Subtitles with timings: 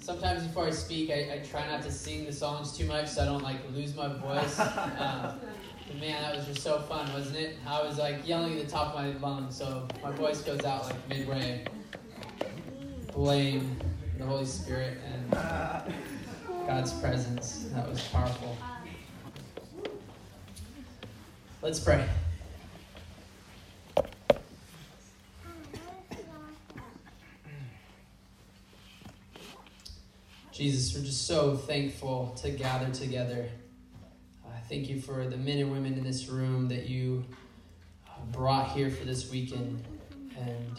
[0.00, 3.22] sometimes before I speak, I, I, try not to sing the songs too much so
[3.22, 4.60] I don't like lose my voice.
[5.00, 5.40] Um,
[5.86, 7.56] but man, that was just so fun, wasn't it?
[7.66, 10.84] I was like yelling at the top of my lungs, so my voice goes out
[10.84, 11.64] like midway.
[13.12, 13.76] Blame
[14.16, 15.30] the Holy Spirit and
[16.66, 17.66] God's presence.
[17.74, 18.56] That was powerful.
[21.60, 22.08] Let's pray.
[30.60, 33.48] Jesus, we're just so thankful to gather together.
[34.44, 37.24] Uh, thank you for the men and women in this room that you
[38.06, 39.82] uh, brought here for this weekend.
[40.38, 40.78] And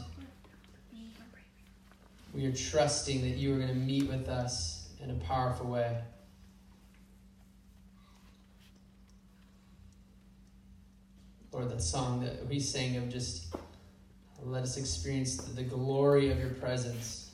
[2.31, 5.97] we are trusting that you are going to meet with us in a powerful way.
[11.51, 13.55] Lord, that song that we sang of just
[14.43, 17.30] let us experience the glory of your presence.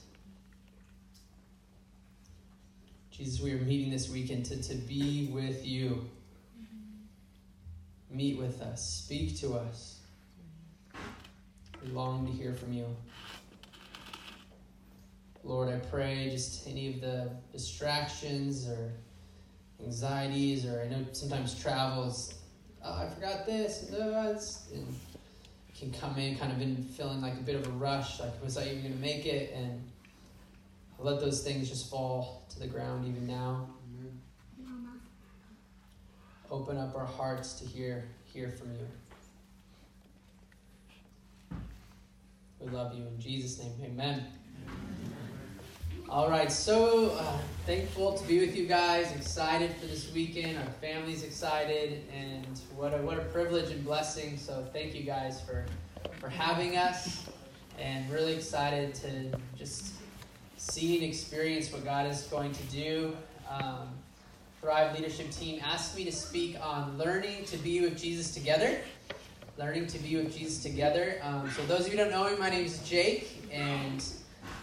[3.17, 6.07] Jesus, we are meeting this weekend to, to be with you.
[8.12, 8.87] Meet with us.
[8.87, 10.01] Speak to us.
[11.84, 12.85] We long to hear from you.
[15.43, 18.91] Lord, I pray just any of the distractions or
[19.84, 22.35] anxieties, or I know sometimes travels,
[22.85, 24.40] oh, I forgot this, and, uh,
[24.76, 24.95] and
[25.76, 28.60] can come in kind of in feeling like a bit of a rush, like was
[28.60, 29.54] I even going to make it?
[29.55, 29.82] And
[30.99, 33.70] let those things just fall to the ground even now.
[36.49, 38.87] Open up our hearts to hear hear from you.
[42.59, 43.73] We love you in Jesus' name.
[43.84, 44.26] Amen.
[46.09, 49.13] All right, so uh, thankful to be with you guys.
[49.13, 50.57] Excited for this weekend.
[50.57, 54.37] Our family's excited, and what a what a privilege and blessing.
[54.37, 55.65] So thank you guys for
[56.20, 57.26] for having us,
[57.77, 59.95] and really excited to just
[60.58, 63.16] see and experience what God is going to do.
[63.50, 63.90] Um,
[64.62, 68.80] Thrive Leadership Team asked me to speak on learning to be with Jesus together.
[69.57, 71.19] Learning to be with Jesus together.
[71.23, 74.03] Um, so, those of you who don't know me, my name is Jake, and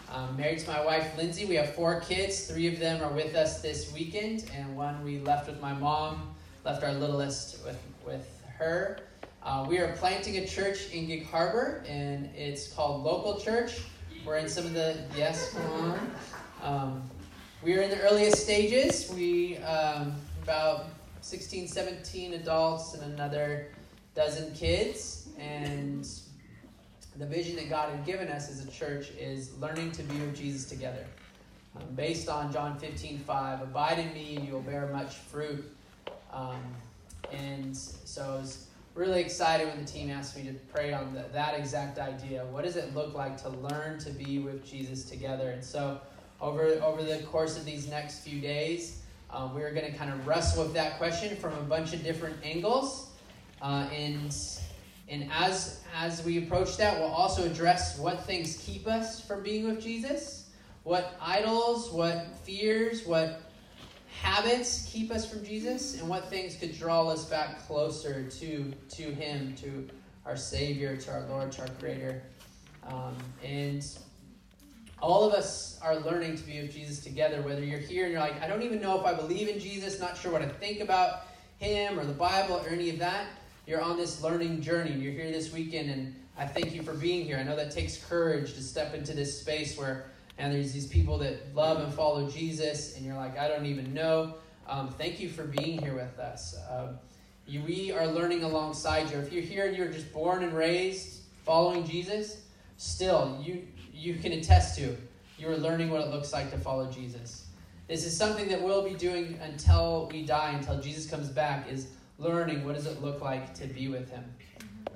[0.09, 1.45] I'm married to my wife Lindsay.
[1.45, 2.47] We have four kids.
[2.47, 6.35] Three of them are with us this weekend, and one we left with my mom.
[6.63, 8.99] Left our littlest with with her.
[9.43, 13.81] Uh, we are planting a church in Gig Harbor, and it's called Local Church.
[14.25, 15.55] We're in some of the, yes.
[16.63, 17.03] Um,
[17.61, 19.11] we are in the earliest stages.
[19.13, 20.85] We, um, about
[21.21, 23.67] 16, 17 adults and another
[24.15, 25.27] dozen kids.
[25.37, 26.09] And
[27.17, 30.35] the vision that God had given us as a church is learning to be with
[30.35, 31.05] Jesus together.
[31.75, 35.71] Um, based on John 15, 5, abide in me and you will bear much fruit.
[36.33, 36.63] Um,
[37.31, 38.64] and so was
[38.95, 42.45] really excited when the team asked me to pray on the, that exact idea.
[42.45, 45.51] What does it look like to learn to be with Jesus together?
[45.51, 45.99] And so,
[46.41, 50.25] over over the course of these next few days, um, we're going to kind of
[50.25, 53.09] wrestle with that question from a bunch of different angles,
[53.61, 54.35] uh, and
[55.09, 59.65] and as as we approach that, we'll also address what things keep us from being
[59.65, 60.49] with Jesus,
[60.83, 63.41] what idols, what fears, what
[64.25, 69.03] habits keep us from Jesus and what things could draw us back closer to, to
[69.03, 69.87] Him, to
[70.25, 72.23] our Savior, to our Lord, to our Creator.
[72.87, 73.85] Um, and
[74.99, 78.21] all of us are learning to be with Jesus together, whether you're here and you're
[78.21, 80.79] like, I don't even know if I believe in Jesus, not sure what I think
[80.79, 81.27] about
[81.59, 83.27] Him or the Bible or any of that.
[83.67, 84.93] You're on this learning journey.
[84.93, 87.37] You're here this weekend, and I thank you for being here.
[87.37, 90.05] I know that takes courage to step into this space where
[90.37, 93.93] and there's these people that love and follow Jesus, and you're like, I don't even
[93.93, 94.35] know.
[94.67, 96.55] Um, thank you for being here with us.
[96.69, 96.97] Um,
[97.47, 99.17] you, we are learning alongside you.
[99.17, 102.41] If you're here and you're just born and raised following Jesus,
[102.77, 104.97] still, you, you can attest to
[105.37, 107.45] you are learning what it looks like to follow Jesus.
[107.87, 111.87] This is something that we'll be doing until we die, until Jesus comes back, is
[112.17, 114.23] learning what does it look like to be with him.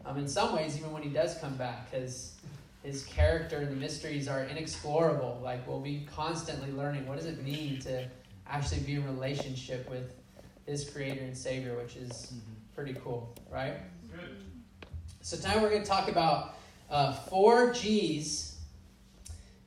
[0.06, 2.36] Um, in some ways, even when he does come back, because
[2.84, 5.41] his character and the mysteries are inexplorable.
[5.44, 8.08] Like we'll be constantly learning what does it mean to
[8.47, 10.14] actually be in relationship with
[10.66, 12.53] his creator and savior, which is mm-hmm.
[12.76, 13.78] pretty cool, right?
[14.11, 14.37] Good.
[15.22, 16.55] So tonight we're going to talk about
[16.90, 18.58] uh, four G's.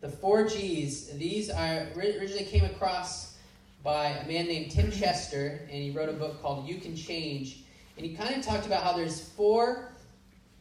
[0.00, 1.08] The four G's.
[1.10, 3.36] These are originally came across
[3.84, 7.64] by a man named Tim Chester, and he wrote a book called You Can Change.
[7.96, 9.92] And he kind of talked about how there's four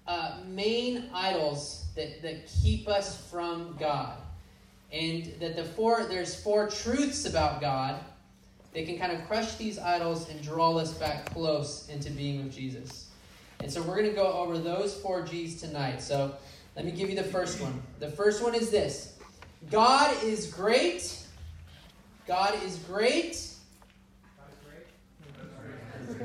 [0.08, 4.18] uh, main idols that, that keep us from God.
[4.92, 8.00] And that the four there's four truths about God
[8.74, 12.54] that can kind of crush these idols and draw us back close into being with
[12.54, 13.10] Jesus.
[13.60, 16.02] And so we're going to go over those four G's tonight.
[16.02, 16.34] So
[16.76, 17.82] let me give you the first one.
[18.00, 19.18] The first one is this
[19.70, 21.22] God is great
[22.28, 23.48] God is great.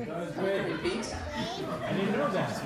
[0.07, 0.73] God is great.
[0.73, 1.15] Repeat.
[1.83, 2.63] I didn't know that.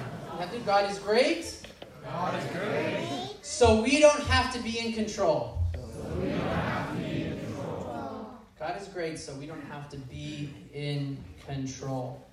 [0.66, 1.59] God is great.
[2.04, 3.30] God is great.
[3.42, 5.58] So we don't have to be in control.
[8.58, 11.16] God is great, so we don't have to be in
[11.46, 12.26] control.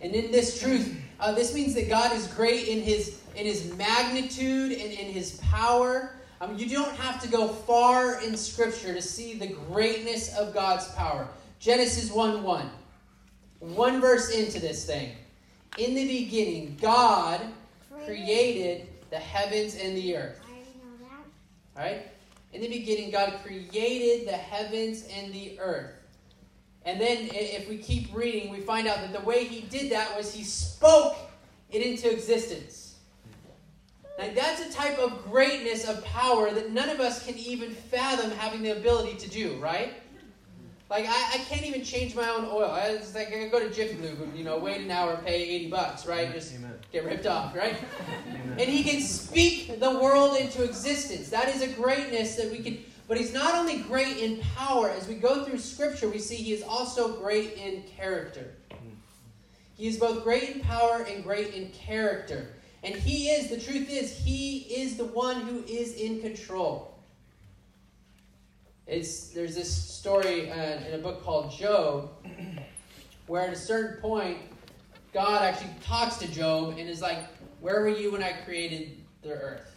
[0.00, 3.72] And in this truth, uh, this means that God is great in his in his
[3.76, 6.14] magnitude and in his power.
[6.40, 10.88] Um, you don't have to go far in Scripture to see the greatness of God's
[10.92, 11.28] power.
[11.58, 12.70] Genesis 1 1.
[13.60, 15.12] One verse into this thing.
[15.76, 17.42] In the beginning, God
[18.04, 20.40] created the heavens and the earth.
[21.76, 22.08] All right?
[22.52, 25.92] In the beginning, God created the heavens and the earth.
[26.84, 30.16] And then, if we keep reading, we find out that the way He did that
[30.16, 31.16] was He spoke
[31.70, 32.96] it into existence.
[34.18, 38.30] Now, that's a type of greatness of power that none of us can even fathom
[38.32, 39.94] having the ability to do, right?
[40.90, 42.68] Like, I, I can't even change my own oil.
[42.68, 45.40] I, it's like I can go to Jiffy Lube, you know, wait an hour, pay
[45.40, 46.32] 80 bucks, right?
[46.32, 46.74] Just Amen.
[46.92, 47.76] get ripped off, right?
[48.28, 48.56] Amen.
[48.58, 51.30] And he can speak the world into existence.
[51.30, 52.78] That is a greatness that we can.
[53.06, 54.90] But he's not only great in power.
[54.90, 58.50] As we go through Scripture, we see he is also great in character.
[59.76, 62.48] He is both great in power and great in character.
[62.82, 66.89] And he is, the truth is, he is the one who is in control.
[68.90, 72.10] There's this story uh, in a book called Job
[73.28, 74.38] where at a certain point,
[75.14, 77.18] God actually talks to Job and is like,
[77.60, 79.76] Where were you when I created the earth?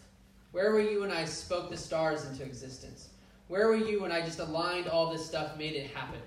[0.51, 3.09] Where were you when I spoke the stars into existence?
[3.49, 6.21] Where were you when I just aligned all this stuff, made it happen?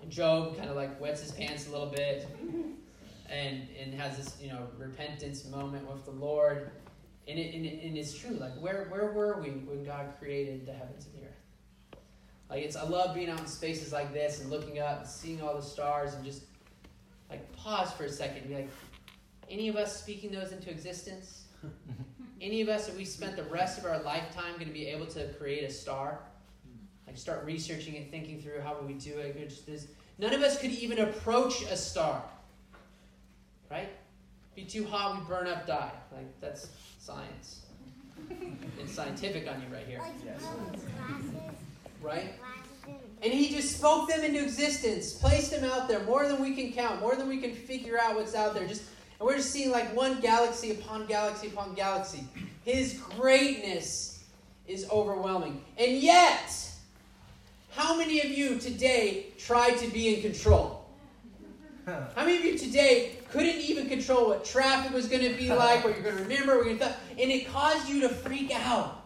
[0.00, 2.28] And Job kind of like wets his pants a little bit
[3.28, 6.70] and, and has this, you know, repentance moment with the Lord.
[7.28, 8.36] And, it, and, it, and it's true.
[8.36, 12.00] Like, where, where were we when God created the heavens and the earth?
[12.48, 15.42] Like, it's I love being out in spaces like this and looking up and seeing
[15.42, 16.44] all the stars and just
[17.28, 18.68] like pause for a second and be like,
[19.50, 21.44] any of us speaking those into existence?
[22.40, 25.06] any of us, have we spent the rest of our lifetime going to be able
[25.06, 26.20] to create a star?
[27.06, 29.86] Like, start researching it, thinking through how would we do it?
[30.18, 32.22] None of us could even approach a star.
[33.70, 33.90] Right?
[34.58, 35.92] Be too hot, we burn up, die.
[36.10, 36.68] Like, that's
[36.98, 37.60] science.
[38.80, 40.00] It's scientific on you right here.
[40.24, 40.44] Yes.
[42.02, 42.34] Right?
[43.22, 46.72] And he just spoke them into existence, placed them out there, more than we can
[46.72, 48.66] count, more than we can figure out what's out there.
[48.66, 48.82] Just
[49.20, 52.24] and we're just seeing like one galaxy upon galaxy upon galaxy.
[52.64, 54.24] His greatness
[54.66, 55.62] is overwhelming.
[55.76, 56.52] And yet,
[57.70, 60.84] how many of you today tried to be in control?
[61.86, 65.84] How many of you today couldn't even control what traffic was going to be like,
[65.84, 68.50] what you're going to remember, what you're going to and it caused you to freak
[68.54, 69.04] out?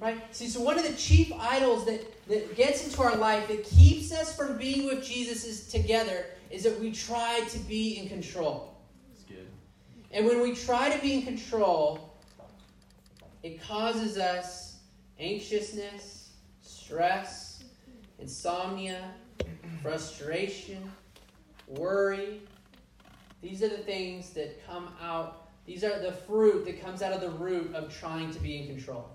[0.00, 0.34] Right?
[0.34, 4.12] See, so one of the chief idols that, that gets into our life that keeps
[4.12, 8.76] us from being with Jesus is together is that we try to be in control.
[9.08, 9.48] That's good.
[10.12, 12.14] And when we try to be in control,
[13.42, 14.76] it causes us
[15.18, 16.30] anxiousness,
[16.62, 17.64] stress,
[18.20, 19.10] insomnia,
[19.82, 20.90] frustration,
[21.68, 22.42] worry.
[23.42, 27.20] These are the things that come out, these are the fruit that comes out of
[27.20, 29.08] the root of trying to be in control.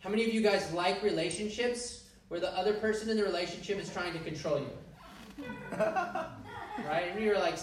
[0.00, 3.90] How many of you guys like relationships where the other person in the relationship is
[3.90, 5.44] trying to control you?
[5.78, 7.10] right?
[7.10, 7.56] And you're like,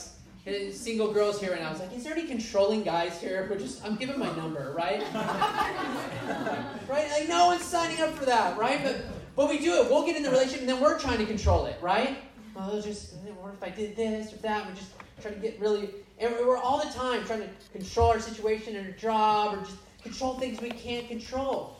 [0.71, 3.45] single girls here, and I was like, is there any controlling guys here?
[3.47, 5.01] We're just, I'm giving my number, right?
[6.89, 7.11] right?
[7.11, 8.81] Like, no one's signing up for that, right?
[8.83, 9.89] But but we do it.
[9.89, 12.17] We'll get in the relationship and then we're trying to control it, right?
[12.55, 14.67] Well, just what if I did this or that?
[14.67, 14.91] We just
[15.21, 15.89] try to get really.
[16.19, 19.77] And we're all the time trying to control our situation in our job or just
[20.03, 21.77] control things we can't control.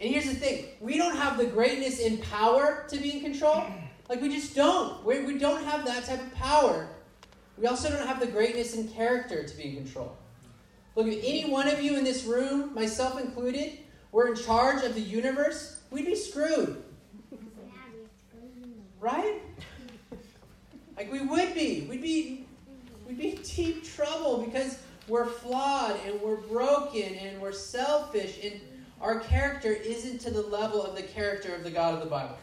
[0.00, 3.64] And here's the thing we don't have the greatness in power to be in control.
[4.08, 5.04] Like, we just don't.
[5.04, 6.88] we we do not have that type of power.
[7.58, 10.16] We also don't have the greatness in character to be in control.
[10.96, 13.78] Look, if any one of you in this room, myself included,
[14.10, 16.82] were in charge of the universe, we'd be screwed.
[19.00, 19.40] Right?
[20.96, 21.86] Like we would be.
[21.88, 22.46] We'd be
[23.08, 24.78] we'd be deep trouble because
[25.08, 28.60] we're flawed and we're broken and we're selfish and
[29.00, 32.36] our character isn't to the level of the character of the God of the Bible.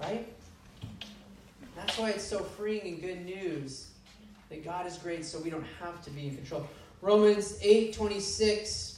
[0.00, 0.32] Right?
[1.74, 3.88] That's why it's so freeing and good news
[4.48, 6.68] that God is great so we don't have to be in control.
[7.02, 8.95] Romans 8 26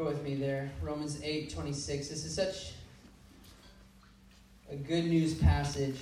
[0.00, 0.70] Go with me there.
[0.80, 2.08] Romans 8 26.
[2.08, 2.72] This is such
[4.70, 5.98] a good news passage.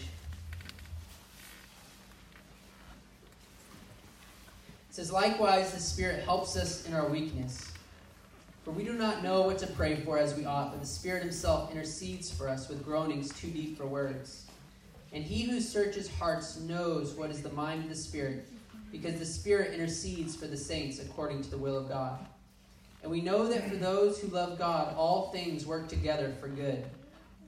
[4.88, 7.72] It says, Likewise, the Spirit helps us in our weakness.
[8.64, 11.24] For we do not know what to pray for as we ought, but the Spirit
[11.24, 14.46] Himself intercedes for us with groanings too deep for words.
[15.12, 18.46] And He who searches hearts knows what is the mind of the Spirit,
[18.92, 22.24] because the Spirit intercedes for the saints according to the will of God.
[23.02, 26.84] And we know that for those who love God, all things work together for good,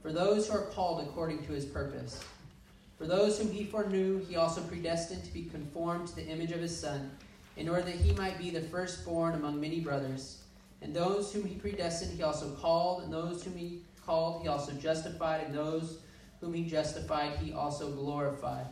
[0.03, 2.23] for those who are called according to His purpose.
[2.99, 6.61] For those whom He foreknew, He also predestined to be conformed to the image of
[6.61, 7.11] His Son
[7.61, 10.43] in order that he might be the firstborn among many brothers.
[10.83, 14.73] And those whom he predestined, he also called, and those whom he called, he also
[14.73, 15.99] justified, and those
[16.41, 18.67] whom he justified, he also glorified.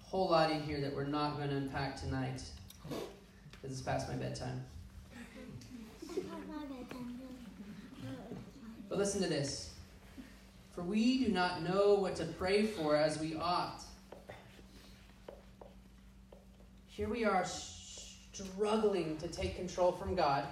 [0.00, 2.42] A whole lot in here that we're not going to unpack tonight
[3.60, 4.64] because it's past my bedtime.
[8.88, 9.74] But listen to this.
[10.74, 13.82] For we do not know what to pray for as we ought
[16.96, 20.44] here we are struggling to take control from God,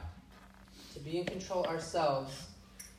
[0.93, 2.49] to be in control ourselves,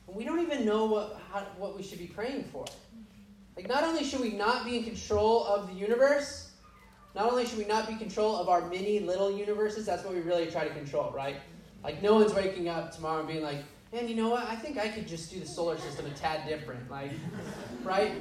[0.08, 2.64] and we don't even know what, how, what we should be praying for.
[3.56, 6.45] Like, not only should we not be in control of the universe,
[7.16, 10.20] not only should we not be control of our many little universes, that's what we
[10.20, 11.36] really try to control, right?
[11.82, 13.58] Like, no one's waking up tomorrow and being like,
[13.92, 14.46] man, you know what?
[14.46, 16.88] I think I could just do the solar system a tad different.
[16.90, 17.10] Like,
[17.82, 18.12] right?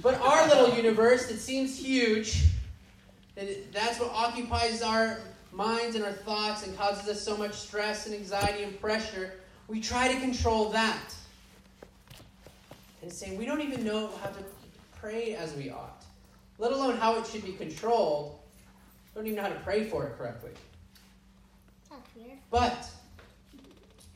[0.00, 2.44] But our little universe that seems huge
[3.36, 5.20] and that's what occupies our
[5.52, 9.32] minds and our thoughts and causes us so much stress and anxiety and pressure.
[9.68, 11.14] We try to control that.
[13.00, 14.44] And saying we don't even know how to
[15.00, 16.01] pray as we ought,
[16.62, 18.38] let alone how it should be controlled.
[19.16, 20.52] Don't even know how to pray for it correctly.
[22.52, 22.88] But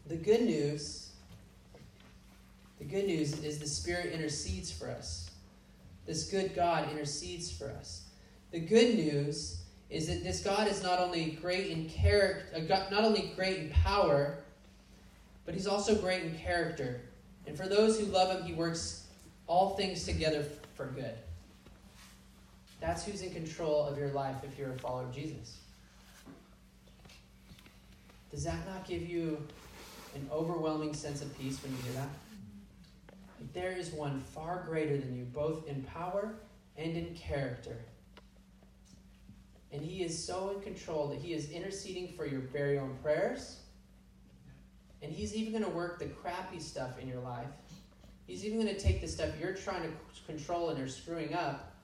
[0.07, 1.11] the good news,
[2.79, 5.29] the good news is the Spirit intercedes for us.
[6.07, 8.05] This good God intercedes for us.
[8.53, 13.03] The good news is that this God is not only great in character, uh, not
[13.03, 14.38] only great in power,
[15.47, 17.00] but he's also great in character.
[17.49, 19.09] And for those who love him, he works
[19.49, 20.45] all things together
[20.76, 21.17] for good.
[22.80, 25.59] That's who's in control of your life if you're a follower of Jesus.
[28.30, 29.38] Does that not give you
[30.14, 32.09] an overwhelming sense of peace when you hear that?
[33.54, 36.35] There is one far greater than you, both in power
[36.76, 37.76] and in character.
[39.73, 43.61] And He is so in control that He is interceding for your very own prayers.
[45.02, 47.47] And He's even going to work the crappy stuff in your life.
[48.26, 49.90] He's even going to take the stuff you're trying to
[50.26, 51.75] control and are screwing up,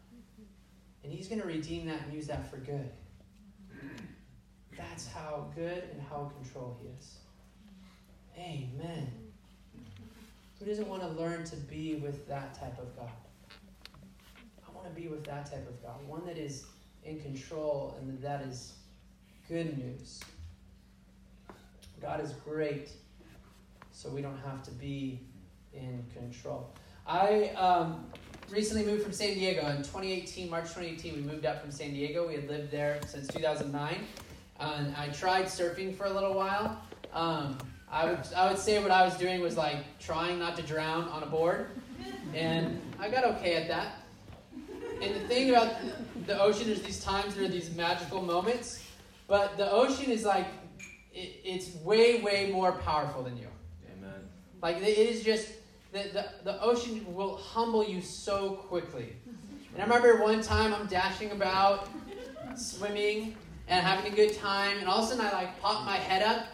[1.03, 2.91] and He's going to redeem that and use that for good.
[4.77, 7.19] That's how good and how in control He is.
[8.39, 9.11] Amen.
[10.59, 13.11] Who doesn't want to learn to be with that type of God?
[14.67, 16.07] I want to be with that type of God.
[16.07, 16.67] One that is
[17.05, 18.75] in control, and that is
[19.49, 20.21] good news.
[22.01, 22.91] God is great,
[23.93, 25.21] so we don't have to be
[25.73, 26.71] in control.
[27.07, 28.07] I um,
[28.53, 31.15] recently moved from San Diego in 2018, March 2018.
[31.15, 32.29] We moved up from San Diego.
[32.29, 34.07] We had lived there since 2009.
[34.61, 36.79] And I tried surfing for a little while.
[37.15, 37.57] Um,
[37.91, 41.05] I would, I would say what I was doing was like trying not to drown
[41.09, 41.69] on a board.
[42.35, 43.97] And I got okay at that.
[45.03, 45.75] And the thing about
[46.27, 48.85] the ocean, there's these times there are these magical moments,
[49.29, 50.47] but the ocean is like,
[51.13, 53.49] it, it's way, way more powerful than you.
[53.99, 54.21] Amen.
[54.61, 55.49] Like, it is just,
[55.93, 59.15] the, the, ocean will humble you so quickly.
[59.75, 61.89] And I remember one time I'm dashing about,
[62.57, 63.37] swimming,
[63.69, 66.23] and having a good time, and all of a sudden I like pop my head
[66.23, 66.47] up,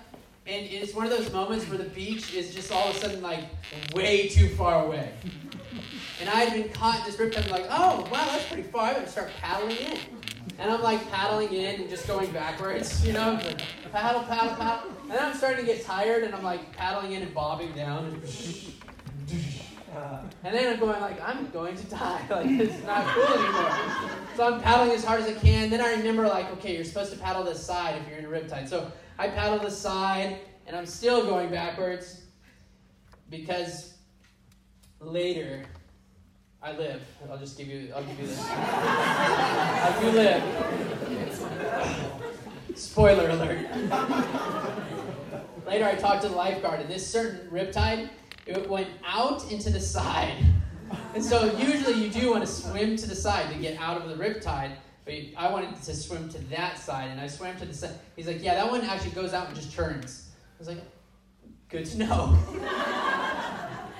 [0.47, 3.23] and it's one of those moments where the beach is just all of a sudden
[3.23, 3.45] like
[3.95, 5.13] way too far away.
[6.21, 7.45] And I had been caught in this riptide.
[7.45, 8.89] I'm like, oh, wow, that's pretty far.
[8.89, 9.99] I'm going to start paddling in.
[10.59, 13.39] And I'm like paddling in and just going backwards, you know?
[13.93, 14.91] Paddle, paddle, paddle.
[15.03, 18.21] And then I'm starting to get tired and I'm like paddling in and bobbing down.
[19.95, 22.23] Uh, and then I'm going like, I'm going to die.
[22.31, 23.73] Like, it's not cool anymore.
[24.37, 25.71] So I'm paddling as hard as I can.
[25.71, 28.29] Then I remember like, okay, you're supposed to paddle this side if you're in a
[28.29, 28.69] riptide.
[28.69, 32.23] So I paddle the side and I'm still going backwards
[33.31, 33.95] because
[35.01, 35.65] later
[36.63, 37.03] I live.
[37.31, 37.93] I'll just give you.
[37.95, 38.45] I'll give you this.
[38.49, 40.43] I do live.
[42.75, 43.59] Spoiler alert.
[45.67, 48.09] Later, I talked to the lifeguard, and this certain riptide,
[48.49, 50.37] it went out into the side.
[51.15, 54.09] And so usually you do want to swim to the side to get out of
[54.09, 54.73] the riptide,
[55.05, 57.95] but I wanted to swim to that side, and I swam to the side.
[58.17, 60.83] He's like, "Yeah, that one actually goes out and just turns." I was like,
[61.69, 62.39] "Good to know."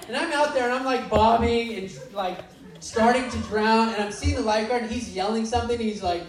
[0.09, 2.39] And I'm out there and I'm like bobbing and like
[2.81, 5.79] starting to drown, and I'm seeing the lifeguard and he's yelling something.
[5.79, 6.23] he's like,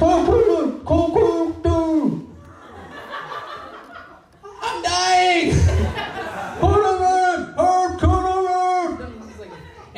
[0.00, 0.82] I'm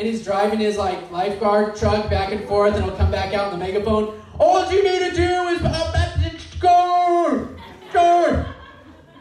[0.02, 3.52] and he's driving his like lifeguard truck back and forth, and he'll come back out
[3.52, 4.20] in the megaphone.
[4.40, 5.60] All you need to do is
[6.58, 7.48] go,
[7.92, 8.44] go.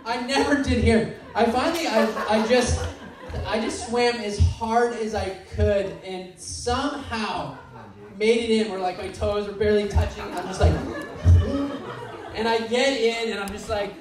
[0.03, 1.19] I never did hear.
[1.35, 2.83] I finally, I, I just,
[3.45, 7.59] I just swam as hard as I could, and somehow
[8.17, 8.71] made it in.
[8.71, 10.23] Where like my toes were barely touching.
[10.23, 10.73] I'm just like,
[12.33, 13.93] and I get in, and I'm just like,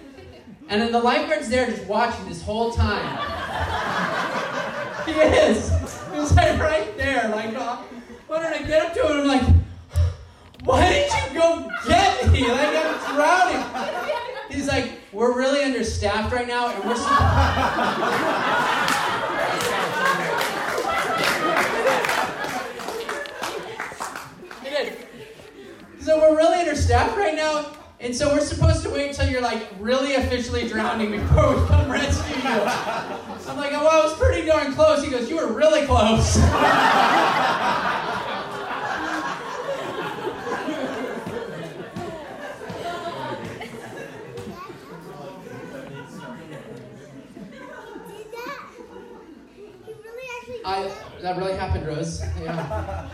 [0.70, 3.18] and then the lifeguard's there just watching this whole time.
[5.04, 5.79] he is.
[6.20, 7.76] He's like right there, like, uh,
[8.28, 9.20] when did I get up to him?
[9.20, 9.42] I'm like,
[10.64, 12.40] why did you go get me?
[12.50, 13.62] Like I'm drowning.
[14.50, 16.94] He's like, we're really understaffed right now, and we're.
[24.62, 24.96] he did.
[26.00, 29.68] So we're really understaffed right now, and so we're supposed to wait until you're like
[29.78, 32.48] really officially drowning before we come rescue you.
[32.48, 35.04] I'm like, oh, well, I was pretty darn close.
[35.04, 36.38] He goes, you were really close.
[50.62, 50.90] I
[51.22, 52.22] that really happened, Rose.
[52.40, 53.08] Yeah.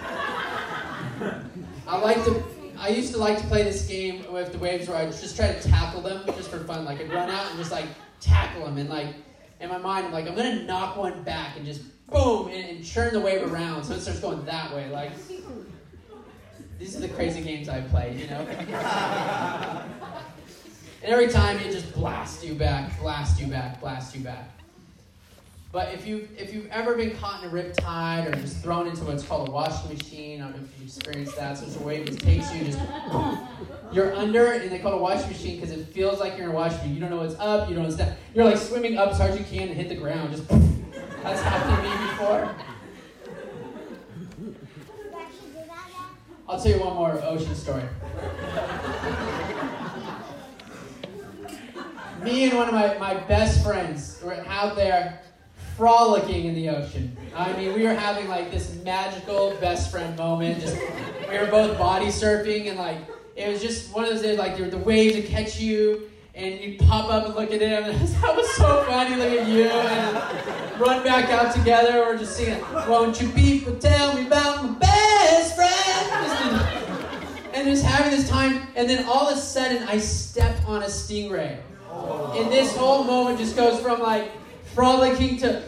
[1.89, 2.56] I like to.
[2.79, 5.53] I used to like to play this game with the waves where I just try
[5.53, 6.85] to tackle them just for fun.
[6.85, 7.87] Like I'd run out and just like
[8.21, 9.15] tackle them, and like
[9.61, 12.85] in my mind, I'm like, I'm gonna knock one back and just boom and, and
[12.85, 14.91] churn the wave around so it starts going that way.
[14.91, 15.13] Like
[16.79, 18.41] these are the crazy games I play, you know.
[21.03, 24.56] and every time it just blasts you back, blast you back, blast you back.
[25.77, 28.87] But if you if you've ever been caught in a rip tide or just thrown
[28.87, 31.59] into what's called a washing machine, I don't know if you've experienced that.
[31.59, 32.79] So it's a wave that takes you just
[33.93, 36.47] you're under, it and they call it a washing machine because it feels like you're
[36.47, 36.95] in a washing machine.
[36.95, 38.17] You don't know what's up, you don't know.
[38.35, 40.31] You're like swimming up as hard as you can and hit the ground.
[40.31, 42.57] Just that's happened to me before.
[46.49, 47.83] I'll tell you one more ocean story.
[52.25, 55.21] me and one of my, my best friends were out there
[55.77, 57.17] frolicking in the ocean.
[57.35, 60.61] I mean, we were having like this magical best friend moment.
[60.61, 60.77] Just
[61.31, 62.99] we were both body surfing, and like
[63.37, 66.79] it was just one of those days like the waves would catch you, and you'd
[66.81, 67.85] pop up and look at him.
[67.85, 69.17] And that was so funny.
[69.17, 72.01] Look at you, and run back out together.
[72.01, 75.73] We're just singing, "Won't you people tell me about my best friend?"
[77.53, 80.87] and just having this time, and then all of a sudden I step on a
[80.87, 81.59] stingray.
[82.37, 84.31] And this whole moment just goes from like
[84.77, 85.63] frolicking to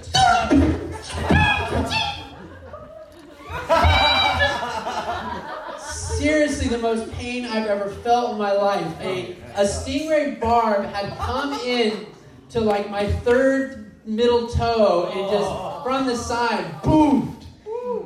[6.19, 9.01] seriously the most pain I've ever felt in my life.
[9.01, 12.05] A, a stingray barb had come in
[12.51, 17.35] to like my third middle toe and just from the side, boom.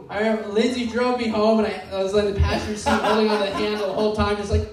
[0.09, 3.29] I remember Lindsay drove me home and I, I was in the passenger seat holding
[3.29, 4.69] on the handle the whole time, just like.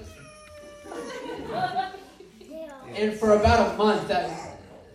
[2.95, 4.48] And for about a month, that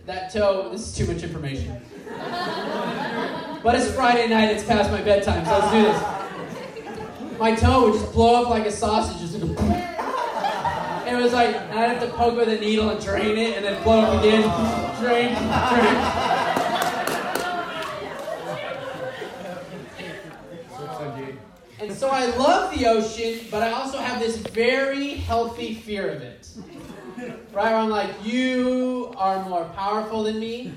[0.06, 1.80] that toe, this is too much information.
[3.62, 7.38] but it's Friday night, it's past my bedtime, so let's do this.
[7.38, 9.58] My toe would just blow up like a sausage, just like
[11.08, 13.82] it was like I'd have to poke with a needle and drain it, and then
[13.82, 14.42] blow up again,
[15.00, 16.34] drain, drain.
[21.80, 26.22] And so I love the ocean, but I also have this very healthy fear of
[26.22, 26.48] it.
[27.16, 27.52] Right?
[27.52, 30.72] Where I'm like, you are more powerful than me.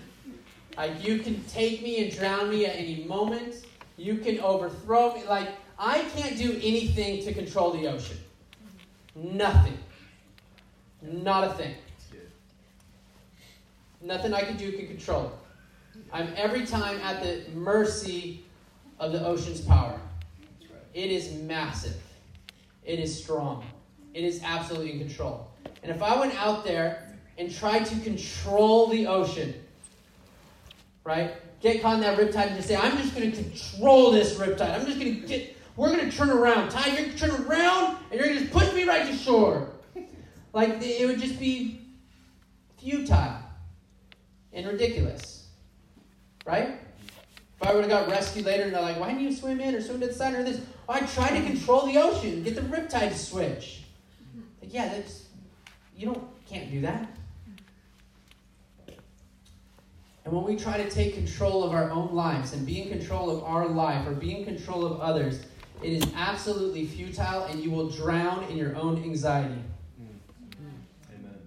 [0.76, 3.66] Like, you can take me and drown me at any moment.
[3.98, 5.24] You can overthrow me.
[5.26, 8.18] Like, I can't do anything to control the ocean.
[9.16, 9.78] Nothing.
[11.02, 11.76] Not a thing.
[14.02, 16.00] Nothing I can do can control it.
[16.14, 18.46] I'm every time at the mercy
[19.00, 20.00] of the ocean's power.
[20.94, 22.02] It is massive.
[22.84, 23.66] It is strong.
[24.14, 25.47] It is absolutely in control.
[25.88, 27.02] And if I went out there
[27.38, 29.54] and tried to control the ocean,
[31.06, 31.32] right?
[31.62, 34.78] Get caught in that riptide and just say, I'm just going to control this riptide.
[34.78, 36.72] I'm just going to get, we're going to turn around.
[36.72, 39.18] Tide, you're going to turn around and you're going to just push me right to
[39.18, 39.70] shore.
[40.54, 41.82] Like, it would just be
[42.80, 43.38] futile
[44.54, 45.46] and ridiculous,
[46.48, 46.80] right?
[47.62, 49.76] If I would have got rescued later and they're like, why didn't you swim in
[49.76, 50.60] or swim to the side or this?
[50.88, 53.84] Well, I tried to control the ocean, get the riptide to switch.
[54.62, 55.27] Like, yeah, that's
[55.98, 57.10] you don't can't do that.
[60.24, 63.30] And when we try to take control of our own lives and be in control
[63.30, 65.40] of our life or be in control of others,
[65.82, 69.62] It is absolutely futile, and you will drown in your own anxiety.
[70.00, 71.40] Amen.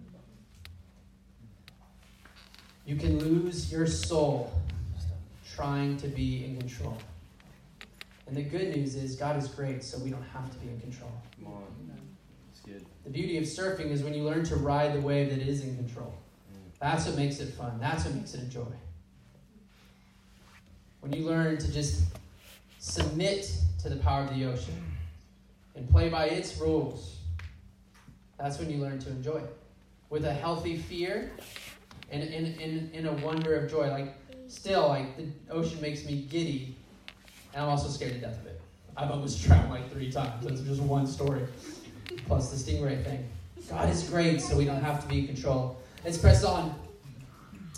[2.86, 4.52] You can lose your soul
[5.52, 6.96] trying to be in control.
[8.28, 10.80] And the good news is God is great, so we don't have to be in
[10.80, 11.10] control.
[11.42, 11.64] Come on.
[12.70, 12.86] Good.
[13.04, 15.76] The beauty of surfing is when you learn to ride the wave that is in
[15.76, 16.14] control.
[16.80, 17.78] That's what makes it fun.
[17.80, 18.72] That's what makes it a joy.
[21.00, 22.04] When you learn to just
[22.78, 23.52] submit
[23.82, 24.82] to the power of the ocean
[25.74, 27.16] and play by its rules,
[28.38, 29.56] that's when you learn to enjoy it.
[30.08, 31.32] With a healthy fear
[32.10, 33.90] and in a wonder of joy.
[33.90, 34.14] Like,
[34.48, 36.76] still, like, the ocean makes me giddy,
[37.52, 38.60] and I'm also scared to death of it.
[38.96, 40.44] I've almost drowned like three times.
[40.44, 41.42] That's just one story,
[42.30, 43.28] plus the stingray thing.
[43.68, 45.76] God is great, so we don't have to be in control.
[46.04, 46.72] Let's press on.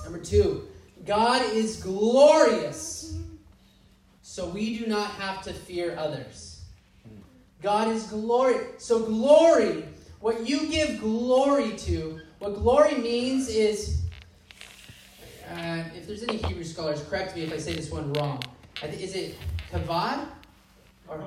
[0.05, 0.69] Number two,
[1.07, 3.17] God is glorious,
[4.21, 6.65] so we do not have to fear others.
[7.63, 8.57] God is glory.
[8.77, 9.85] So, glory,
[10.21, 14.03] what you give glory to, what glory means is,
[15.51, 18.43] uh, if there's any Hebrew scholars, correct me if I say this one wrong.
[18.83, 19.35] Is it
[19.73, 20.27] kavod?
[21.09, 21.25] Or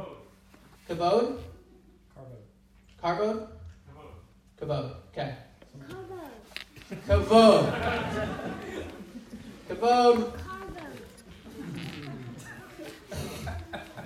[0.88, 1.40] kavod?
[3.02, 3.48] Carbode?
[4.60, 4.96] Kavod.
[5.12, 5.36] Okay.
[7.08, 7.74] Kavod.
[9.70, 10.32] Kavod.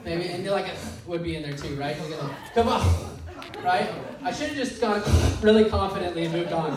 [0.06, 1.96] Maybe, and like it would be in there too, right?
[2.00, 3.20] You're gonna- Come on,
[3.64, 3.90] right?
[4.24, 5.02] I should have just gone
[5.42, 6.72] really confidently and moved on,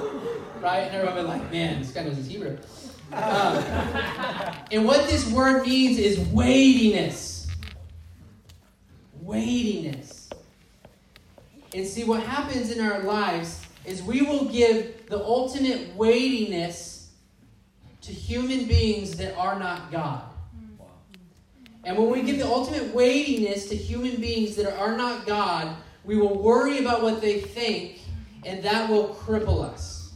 [0.61, 0.81] right?
[0.81, 2.59] And everyone would be like, man, this guy knows his Hebrew.
[3.13, 3.65] Um,
[4.71, 7.47] and what this word means is weightiness.
[9.21, 10.12] Weightiness.
[11.75, 17.11] And see, what happens in our lives is we will give the ultimate weightiness
[18.03, 20.25] to human beings that are not God.
[21.85, 26.17] And when we give the ultimate weightiness to human beings that are not God, we
[26.17, 28.01] will worry about what they think,
[28.45, 30.13] and that will cripple us.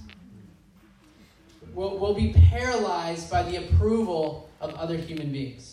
[1.72, 5.72] We'll, we'll be paralyzed by the approval of other human beings.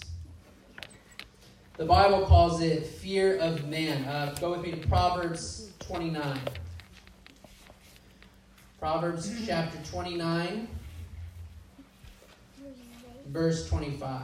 [1.78, 4.06] The Bible calls it fear of man.
[4.06, 6.40] Uh, go with me to Proverbs 29.
[8.80, 9.46] Proverbs mm-hmm.
[9.46, 10.68] chapter 29,
[13.28, 14.22] verse 25.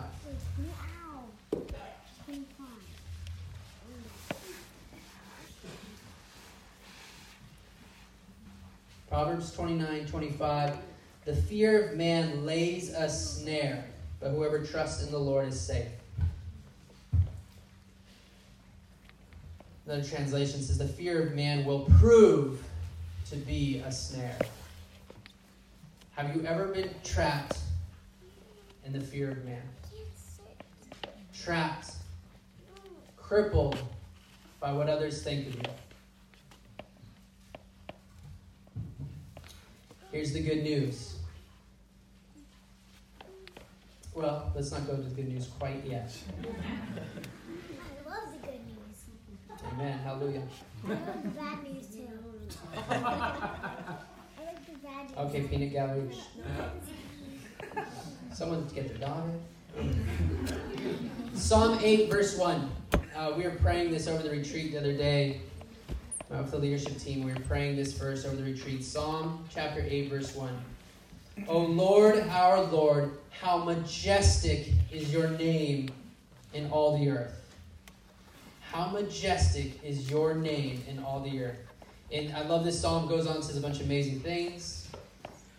[9.09, 10.77] Proverbs 29 25.
[11.25, 13.85] The fear of man lays a snare,
[14.19, 15.98] but whoever trusts in the Lord is safe.
[19.89, 22.63] Another translation says, The fear of man will prove
[23.32, 24.38] to be a snare.
[26.12, 27.58] Have you ever been trapped
[28.86, 29.63] in the fear of man?
[31.34, 31.93] Trapped,
[33.17, 33.80] crippled
[34.60, 35.62] by what others think of you.
[40.12, 41.15] Here's the good news.
[44.13, 46.15] Well, let's not go to the good news quite yet.
[46.43, 46.45] I
[48.08, 48.80] love the good news.
[49.79, 49.97] Amen.
[49.99, 50.41] Hallelujah.
[50.85, 52.07] I love the bad news too.
[52.89, 52.95] I
[54.43, 55.17] like the bad news.
[55.17, 56.09] Okay, peanut gallery.
[58.33, 59.31] Someone to get their daughter.
[61.33, 62.69] Psalm 8, verse 1.
[63.15, 65.39] Uh, we were praying this over the retreat the other day
[66.29, 67.23] uh, with the leadership team.
[67.23, 68.83] We were praying this verse over the retreat.
[68.83, 70.61] Psalm chapter 8, verse 1.
[71.47, 75.87] O Lord, our Lord, how majestic is your name
[76.53, 77.38] in all the earth.
[78.71, 81.58] How majestic is your name in all the earth.
[82.12, 84.88] And I love this psalm, goes on, says a bunch of amazing things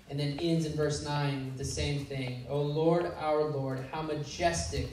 [0.08, 2.44] and then ends in verse 9 with the same thing.
[2.48, 4.88] O Lord, our Lord, how majestic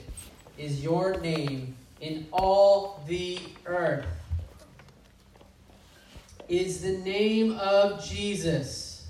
[0.56, 4.06] is your name in all the earth.
[6.48, 9.06] Is the name of Jesus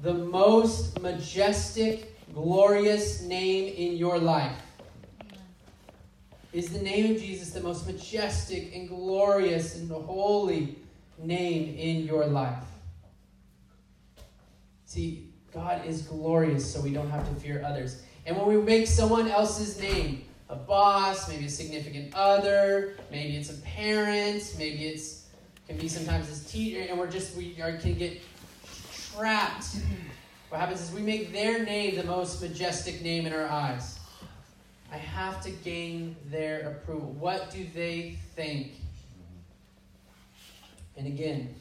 [0.00, 4.56] the most majestic, glorious name in your life?
[6.52, 10.78] Is the name of Jesus the most majestic and glorious and holy
[11.18, 12.64] name in your life?
[14.86, 18.02] See, God is glorious, so we don't have to fear others.
[18.24, 23.50] And when we make someone else's name, a boss, maybe a significant other, maybe it's
[23.50, 25.26] a parent, maybe it's
[25.68, 28.22] can be sometimes as teacher, and we're just we are, can get
[29.14, 29.76] trapped.
[30.48, 33.97] What happens is we make their name the most majestic name in our eyes.
[34.90, 37.12] I have to gain their approval.
[37.12, 38.72] What do they think?
[40.96, 41.54] And again,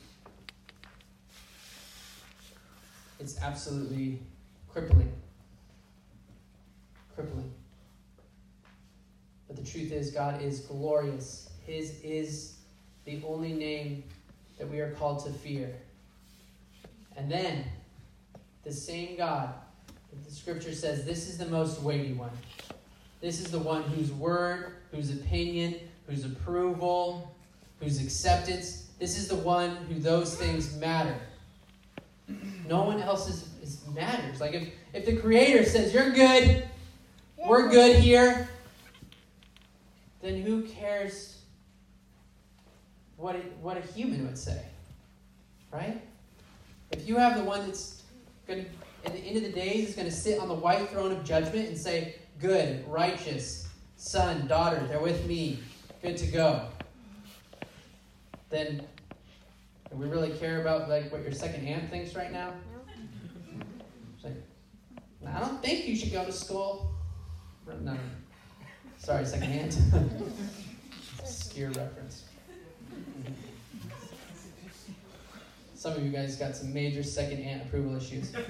[3.20, 4.20] it's absolutely
[4.72, 5.12] crippling.
[7.16, 7.52] Crippling.
[9.48, 12.56] But the truth is, God is glorious, His is
[13.06, 14.04] the only name
[14.58, 15.74] that we are called to fear.
[17.16, 17.66] And then,
[18.64, 19.54] the same God,
[20.10, 22.32] that the scripture says, this is the most weighty one.
[23.22, 25.76] This is the one whose word, whose opinion,
[26.08, 27.36] whose approval,
[27.80, 31.16] whose acceptance, this is the one who those things matter.
[32.68, 34.42] No one else is, is matters.
[34.42, 36.68] Like if, if the creator says, You're good,
[37.38, 38.50] we're good here,
[40.22, 41.38] then who cares
[43.18, 44.62] what a, what a human would say?
[45.72, 46.02] Right?
[46.92, 48.04] If you have the one that's
[48.48, 48.70] going to,
[49.06, 51.24] at the end of the days, is going to sit on the white throne of
[51.24, 55.60] judgment and say, Good, righteous, son, daughter, they're with me,
[56.02, 56.68] good to go.
[58.50, 58.84] Then
[59.90, 62.54] do we really care about like what your second aunt thinks right now?
[64.18, 64.36] She's like,
[65.36, 66.92] I don't think you should go to school.
[67.82, 67.98] No,
[68.98, 69.72] sorry, second aunt.
[71.24, 72.24] Skier reference.
[75.76, 78.34] Some of you guys got some major second aunt approval issues.
[78.34, 78.50] You're all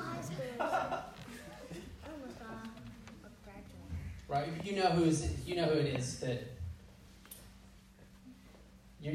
[0.00, 0.60] high schoolers.
[0.60, 2.62] Almost all
[3.42, 3.90] graduate.
[4.34, 4.48] Right?
[4.64, 6.42] You know who's you know who it is that
[9.00, 9.14] you're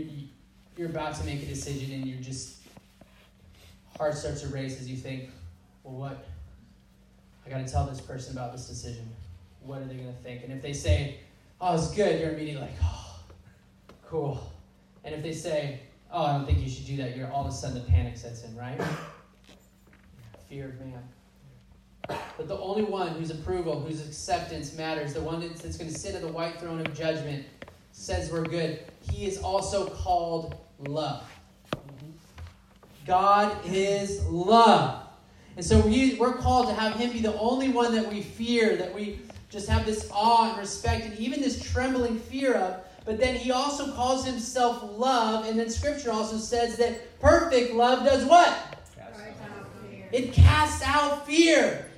[0.78, 2.60] you're about to make a decision and you're just
[3.98, 5.30] heart starts to race as you think,
[5.84, 6.26] well, what?
[7.46, 9.10] I got to tell this person about this decision.
[9.62, 10.46] What are they going to think?
[10.46, 11.18] And if they say,
[11.60, 13.20] oh, it's good, you're immediately like, oh,
[14.08, 14.54] cool.
[15.04, 15.82] And if they say,
[16.14, 18.16] oh, I don't think you should do that, you're all of a sudden the panic
[18.16, 18.80] sets in, right?
[20.50, 21.04] Fear of man.
[22.38, 25.98] But the only one whose approval, whose acceptance matters, the one that's, that's going to
[25.98, 27.46] sit at the white throne of judgment,
[27.92, 28.80] says we're good.
[29.12, 30.56] He is also called
[30.88, 31.24] love.
[33.06, 35.08] God is love.
[35.56, 38.78] And so we, we're called to have Him be the only one that we fear,
[38.78, 39.20] that we
[39.50, 42.82] just have this awe and respect and even this trembling fear of.
[43.06, 45.46] But then He also calls Himself love.
[45.46, 48.78] And then Scripture also says that perfect love does what?
[50.12, 51.89] It casts out fear.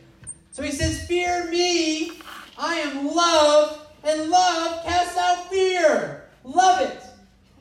[0.51, 2.11] So He says, Fear me.
[2.57, 3.87] I am love.
[4.03, 6.25] And love casts out fear.
[6.43, 6.99] Love it.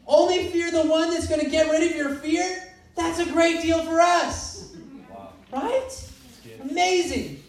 [0.06, 2.72] Only fear the one that's going to get rid of your fear.
[2.96, 4.74] That's a great deal for us.
[5.10, 5.32] Wow.
[5.52, 6.10] Right?
[6.62, 7.42] Amazing.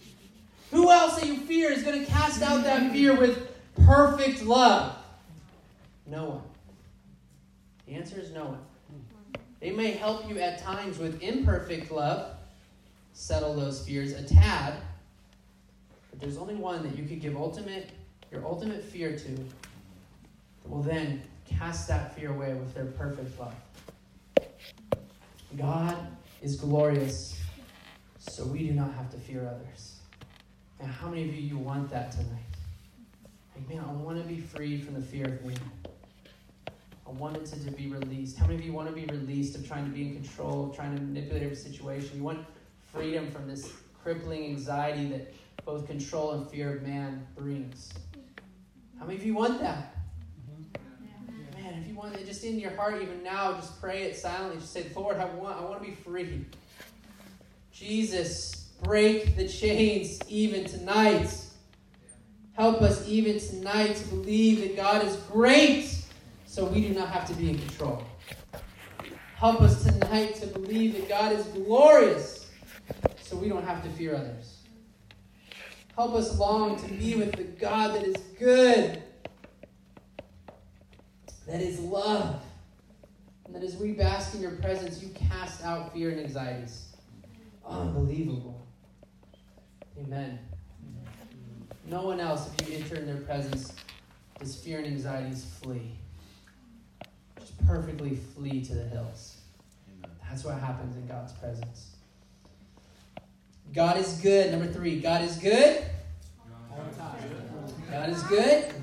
[0.72, 3.50] Who else that you fear is going to cast out that fear with
[3.86, 4.96] perfect love?
[6.06, 6.42] No one.
[7.88, 8.60] The answer is no one.
[9.60, 12.36] They may help you at times with imperfect love,
[13.14, 14.76] settle those fears a tad,
[16.22, 17.90] there's only one that you could give ultimate
[18.32, 23.54] your ultimate fear to that will then cast that fear away with their perfect love.
[25.58, 25.98] God
[26.42, 27.38] is glorious,
[28.20, 29.98] so we do not have to fear others.
[30.80, 32.40] And how many of you you want that tonight?
[33.54, 35.58] Like, man, I want to be freed from the fear of man.
[37.06, 38.38] I want it to, to be released.
[38.38, 40.96] How many of you want to be released of trying to be in control, trying
[40.96, 42.12] to manipulate every situation?
[42.16, 42.46] You want
[42.94, 45.34] freedom from this crippling anxiety that
[45.66, 47.92] both control and fear of man brings.
[49.00, 49.96] How many of you want that?
[50.50, 51.64] Mm-hmm.
[51.64, 54.60] Man, if you want it just in your heart, even now, just pray it silently.
[54.60, 56.46] Just say, Lord, I want, I want to be free.
[57.72, 61.34] Jesus, break the chains even tonight.
[62.54, 65.96] Help us even tonight to believe that God is great,
[66.46, 68.04] so we do not have to be in control.
[69.36, 72.52] Help us tonight to believe that God is glorious,
[73.24, 74.51] so we don't have to fear others.
[76.02, 79.04] Help us long to be with the God that is good,
[81.46, 82.42] that is love,
[83.46, 86.88] and that as we bask in your presence, you cast out fear and anxieties.
[87.64, 88.66] Unbelievable.
[90.00, 90.40] Amen.
[91.86, 93.72] No one else, if you enter in their presence,
[94.40, 95.92] does fear and anxieties flee.
[97.40, 99.38] Just perfectly flee to the hills.
[100.28, 101.91] That's what happens in God's presence.
[103.74, 104.52] God is good.
[104.52, 105.84] Number three, God is good.
[107.90, 108.74] God is good.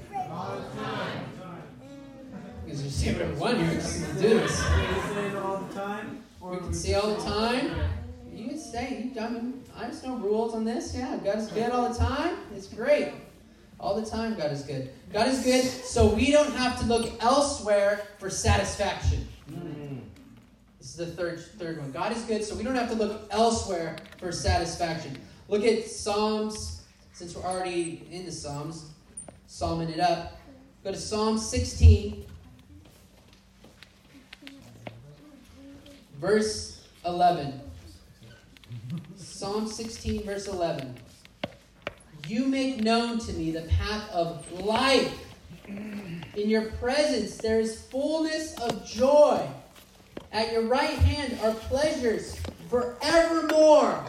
[2.66, 3.68] You can just say whatever you want here.
[3.68, 4.64] We can do this.
[5.37, 6.24] all the time?
[6.40, 7.70] We can see all the time.
[8.33, 10.94] You can say, you, I, just know rules on this.
[10.94, 12.37] Yeah, God is good all the time.
[12.55, 13.12] It's great.
[13.81, 14.90] All the time, God is good.
[15.12, 19.29] God is good, so we don't have to look elsewhere for satisfaction.
[20.88, 21.92] This is the third third one.
[21.92, 25.18] God is good, so we don't have to look elsewhere for satisfaction.
[25.48, 26.81] Look at Psalms,
[27.12, 28.87] since we're already in the Psalms,
[29.48, 30.40] psalming it up.
[30.83, 32.24] Go to Psalm 16,
[36.18, 37.61] verse 11.
[39.16, 40.96] Psalm 16, verse 11.
[42.29, 45.12] You make known to me the path of life.
[45.66, 49.46] In your presence there is fullness of joy.
[50.32, 52.36] At your right hand are pleasures
[52.68, 54.04] forevermore.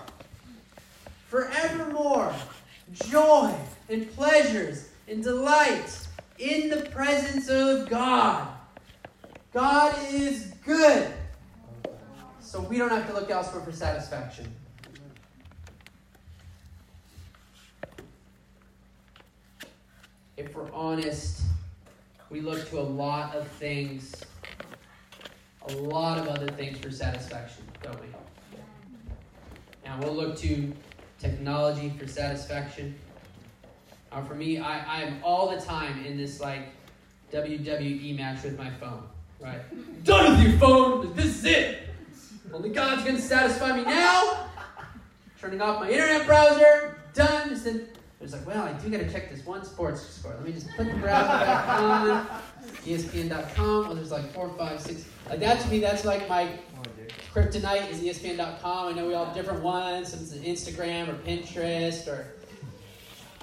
[1.27, 2.33] Forevermore.
[2.93, 3.53] Joy
[3.89, 8.47] and pleasures and delight in the presence of God.
[9.53, 11.11] God is good.
[12.41, 14.51] So we don't have to look elsewhere for satisfaction.
[20.35, 21.41] If we're honest,
[22.29, 24.15] we look to a lot of things,
[25.69, 28.07] a lot of other things for satisfaction, don't we?
[29.85, 30.73] Now we'll look to
[31.19, 32.95] technology for satisfaction.
[34.11, 36.69] Uh, for me, I, I'm all the time in this like
[37.31, 39.03] WWE match with my phone,
[39.39, 39.61] right?
[40.03, 41.13] Done with your phone.
[41.15, 41.79] This is it.
[42.51, 44.47] Only God's gonna satisfy me now.
[45.39, 46.99] Turning off my internet browser.
[47.13, 47.49] Done.
[47.49, 47.87] Just then,
[48.19, 50.33] it's like, well, I do gotta check this one sports score.
[50.33, 52.27] Let me just put the browser back on.
[52.85, 53.95] ESPN.com.
[53.95, 55.05] There's like four, five, six.
[55.29, 56.49] Like that to me, that's like my
[57.33, 58.87] kryptonite is ESPN.com.
[58.87, 60.09] I know we all have different ones.
[60.09, 62.27] Some it's Instagram or Pinterest or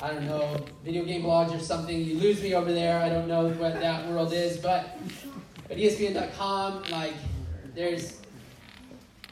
[0.03, 1.99] I don't know, video game blogs or something.
[1.99, 3.01] You lose me over there.
[3.01, 4.99] I don't know what that world is, but
[5.69, 7.15] but ESPN.com, like,
[7.75, 8.21] there's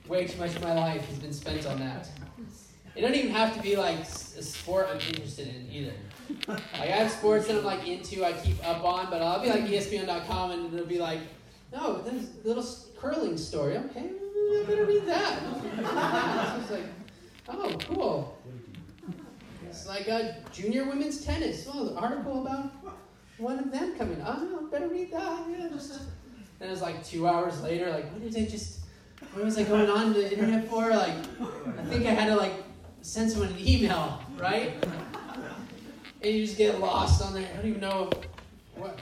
[0.08, 2.08] way too much of my life has been spent on that.
[2.96, 5.92] It doesn't even have to be like a sport I'm interested in either.
[6.48, 9.64] I have sports that I'm like into, I keep up on, but I'll be like
[9.64, 11.20] ESPN.com and it'll be like,
[11.72, 12.64] no, a little
[12.98, 13.76] curling story.
[13.76, 15.40] Okay, I better read that.
[16.60, 16.84] It's like,
[17.48, 18.38] oh, cool.
[19.68, 21.68] It's like a junior women's tennis.
[21.72, 22.70] Oh, an article about
[23.38, 24.22] one of them coming.
[24.24, 25.46] Oh, I better read that.
[25.50, 26.00] Yeah, just.
[26.60, 27.90] And it was like two hours later.
[27.90, 28.80] Like, what did I just?
[29.32, 30.90] What was I going on the internet for?
[30.90, 31.14] Like,
[31.78, 32.52] I think I had to like
[33.02, 34.72] send someone an email, right?
[36.24, 37.46] And you just get lost on there.
[37.52, 38.08] I don't even know
[38.76, 38.98] what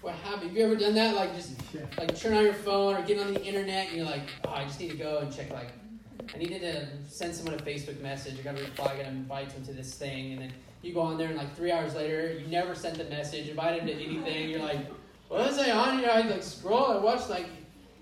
[0.00, 0.48] what happened.
[0.48, 1.14] Have you ever done that?
[1.14, 1.52] Like, just
[1.98, 4.64] like turn on your phone or get on the internet, and you're like, oh, I
[4.64, 5.68] just need to go and check like
[6.34, 8.38] I needed to send someone a Facebook message.
[8.38, 10.94] I got to reply, I got to invite them to this thing, and then you
[10.94, 13.86] go on there, and like three hours later, you never sent the message, invite them
[13.86, 14.48] to anything.
[14.48, 14.86] You're like,
[15.28, 16.08] what was I on here?
[16.10, 17.46] I like scroll, I watched like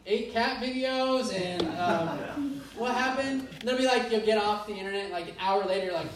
[0.06, 3.48] eight cat videos, and um, what happened?
[3.58, 5.94] And they'll be like, you'll get off the internet, and like an hour later, you're
[5.94, 6.10] like,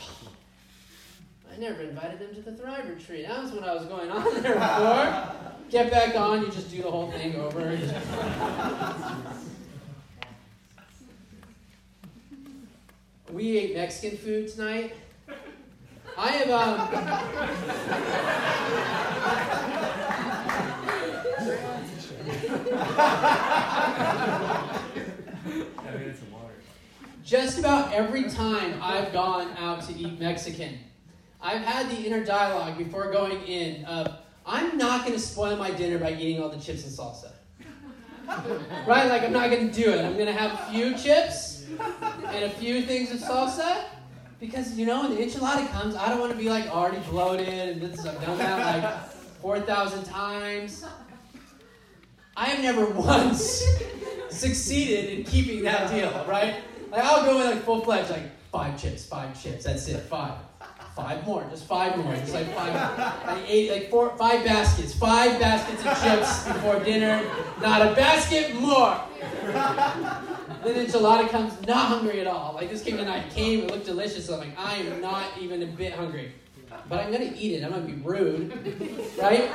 [1.57, 3.27] I never invited them to the Thrive Retreat.
[3.27, 5.33] That was what I was going on there for.
[5.71, 7.79] Get back on, you just do the whole thing over.
[13.33, 14.97] we ate Mexican food tonight.
[16.19, 16.91] I have um.
[27.25, 30.79] Just about every time I've gone out to eat Mexican,
[31.47, 35.71] I've had the inner dialogue before going in of, I'm not going to spoil my
[35.71, 37.31] dinner by eating all the chips and salsa.
[38.85, 39.09] right?
[39.09, 40.05] Like, I'm not going to do it.
[40.05, 41.65] I'm going to have a few chips
[42.27, 43.85] and a few things of salsa
[44.41, 47.49] because, you know, when the enchilada comes, I don't want to be like already bloated
[47.49, 49.09] and this, I've done that like
[49.41, 50.85] 4,000 times.
[52.37, 53.65] I have never once
[54.31, 56.57] succeeded in keeping that deal, right?
[56.91, 60.35] Like, I'll go in like full fledged, like five chips, five chips, that's it, five.
[60.97, 62.75] Five more, just five more, just like five.
[62.75, 67.23] I ate like four, five baskets, five baskets of chips before dinner.
[67.61, 68.99] Not a basket more.
[70.65, 72.55] Then enchilada comes, not hungry at all.
[72.55, 74.25] Like this came tonight, came, it looked delicious.
[74.25, 76.33] So I'm like, I am not even a bit hungry,
[76.89, 77.63] but I'm gonna eat it.
[77.63, 78.51] I'm gonna be rude,
[79.19, 79.51] right?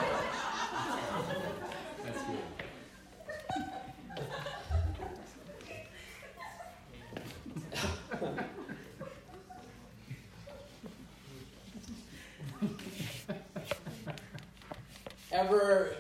[15.31, 15.95] Ever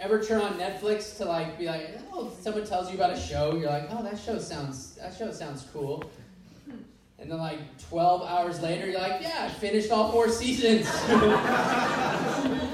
[0.00, 3.54] ever turn on Netflix to like be like, oh, someone tells you about a show,
[3.56, 6.02] you're like, oh, that show sounds that show sounds cool.
[7.18, 10.88] And then like 12 hours later, you're like, yeah, I finished all four seasons.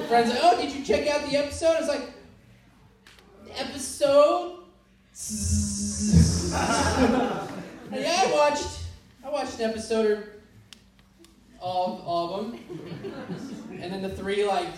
[0.06, 1.78] Friends like, oh, did you check out the episode?
[1.80, 2.12] It's like,
[3.56, 4.60] episode?
[7.92, 8.78] yeah, I watched
[9.24, 10.28] I watched an episode or
[11.60, 12.60] all, all of them.
[13.80, 14.68] And then the three like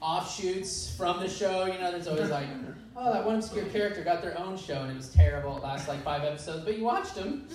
[0.00, 1.66] offshoots from the show.
[1.66, 2.46] You know, there's always like,
[2.96, 5.56] oh, that one obscure character got their own show and it was terrible.
[5.56, 7.46] It lasted like five episodes, but you watched them.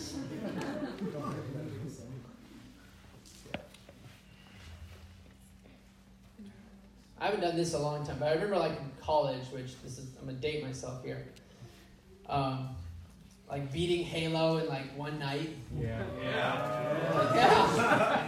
[7.20, 10.00] I haven't done this a long time, but I remember like in college, which this
[10.00, 11.28] is I'm gonna date myself here.
[12.28, 12.70] Um,
[13.48, 15.50] like beating Halo in like one night.
[15.80, 17.36] Yeah, yeah.
[17.36, 18.28] Yeah.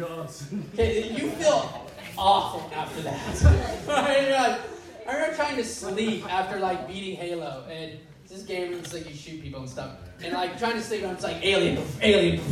[0.72, 1.89] Okay, you feel
[2.20, 3.76] awful after that.
[3.88, 4.28] Right?
[4.28, 4.60] You're like,
[5.08, 7.98] I remember trying to sleep after like beating Halo, and
[8.28, 11.12] this game is like you shoot people and stuff, and like trying to sleep, and
[11.12, 12.40] it's like alien, alien.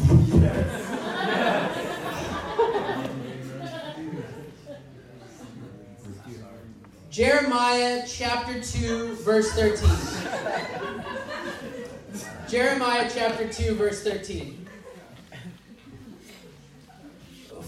[7.10, 9.88] Jeremiah chapter 2, verse 13.
[12.48, 14.57] Jeremiah chapter 2, verse 13.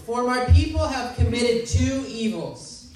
[0.05, 2.91] For my people have committed two evils.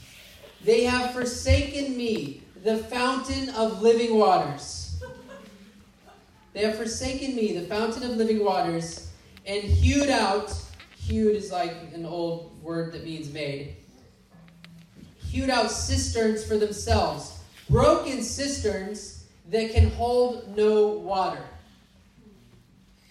[0.64, 5.03] They have forsaken me, the fountain of living waters.
[6.53, 9.12] They have forsaken me, the fountain of living waters,
[9.45, 10.51] and hewed out,
[10.95, 13.76] hewed is like an old word that means made,
[15.20, 17.38] hewed out cisterns for themselves,
[17.70, 21.43] broken cisterns that can hold no water.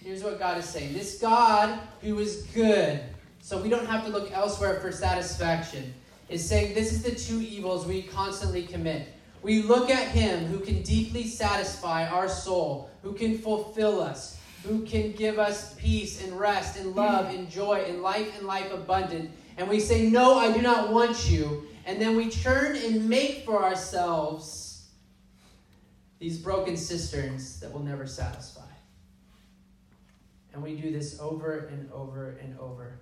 [0.03, 2.99] Here's what God is saying this God who is good,
[3.45, 5.93] so we don't have to look elsewhere for satisfaction,
[6.29, 9.07] is saying this is the two evils we constantly commit.
[9.43, 14.83] We look at Him who can deeply satisfy our soul, who can fulfill us, who
[14.83, 19.29] can give us peace and rest and love and joy and life and life abundant.
[19.57, 21.67] And we say, No, I do not want you.
[21.85, 24.87] And then we turn and make for ourselves
[26.17, 28.63] these broken cisterns that will never satisfy.
[30.51, 33.01] And we do this over and over and over.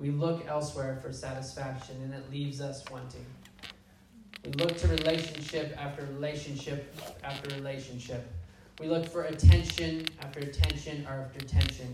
[0.00, 3.26] We look elsewhere for satisfaction, and it leaves us wanting.
[4.42, 8.26] We look to relationship after relationship after relationship.
[8.80, 11.92] We look for attention after attention after attention.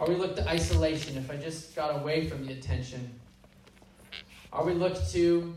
[0.00, 3.20] Or we look to isolation if I just got away from the attention.
[4.50, 5.54] Or we look to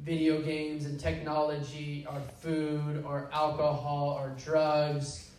[0.00, 5.30] video games and technology, or food, or alcohol, or drugs,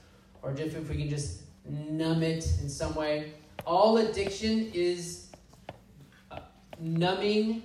[0.42, 3.34] or just if we can just numb it in some way.
[3.68, 5.27] All addiction is
[6.80, 7.64] numbing.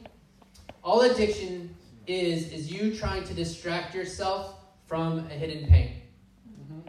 [0.83, 1.75] All addiction
[2.07, 4.57] is is you trying to distract yourself
[4.87, 6.03] from a hidden pain.
[6.49, 6.81] Mm-hmm.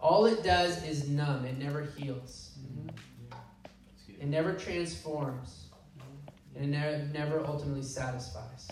[0.00, 1.44] All it does is numb.
[1.44, 2.50] It never heals.
[2.60, 2.88] Mm-hmm.
[3.30, 4.16] That's good.
[4.20, 5.66] It never transforms.
[5.98, 6.56] Mm-hmm.
[6.56, 8.68] And it never, never ultimately satisfies.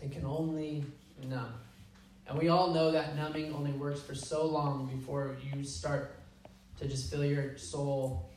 [0.00, 0.06] Mm-hmm.
[0.06, 0.84] It can only
[1.28, 1.54] numb.
[2.28, 6.18] And we all know that numbing only works for so long before you start
[6.78, 8.30] to just feel your soul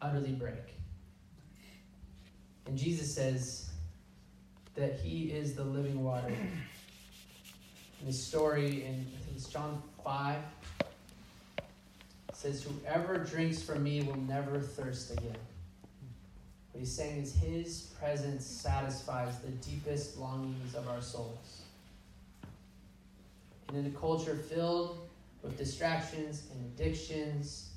[0.00, 0.77] utterly break.
[2.68, 3.70] And Jesus says
[4.74, 6.28] that He is the living water.
[6.28, 10.36] In the story in I think it's John 5
[12.32, 15.36] says, Whoever drinks from me will never thirst again.
[16.70, 21.62] What he's saying is his presence satisfies the deepest longings of our souls.
[23.66, 25.08] And in a culture filled
[25.42, 27.70] with distractions and addictions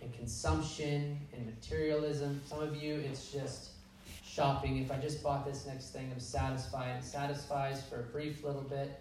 [0.00, 3.70] and consumption and materialism, some of you, it's just
[4.28, 4.78] shopping.
[4.78, 6.96] If I just bought this next thing, I'm satisfied.
[6.98, 9.00] It satisfies for a brief little bit.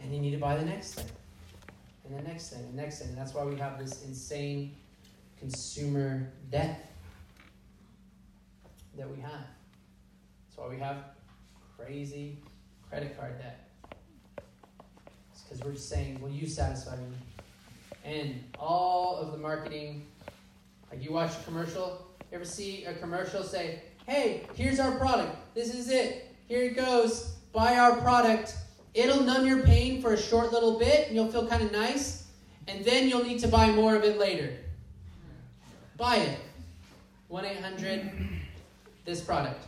[0.00, 1.06] And you need to buy the next thing.
[2.04, 3.08] And the next thing, the next thing.
[3.08, 4.74] And that's why we have this insane
[5.38, 6.92] consumer debt
[8.96, 9.30] that we have.
[9.30, 10.96] That's why we have
[11.76, 12.38] crazy
[12.88, 13.68] credit card debt.
[15.32, 17.16] It's because we're just saying, will you satisfy me?
[18.04, 20.06] And all of the marketing,
[20.90, 22.05] like you watch a commercial,
[22.36, 25.34] ever see a commercial say, hey, here's our product.
[25.54, 26.34] This is it.
[26.48, 27.34] Here it goes.
[27.54, 28.54] Buy our product.
[28.92, 32.26] It'll numb your pain for a short little bit, and you'll feel kind of nice.
[32.68, 34.52] And then you'll need to buy more of it later.
[35.96, 36.38] Buy it.
[37.28, 38.10] 1 800
[39.06, 39.64] this product.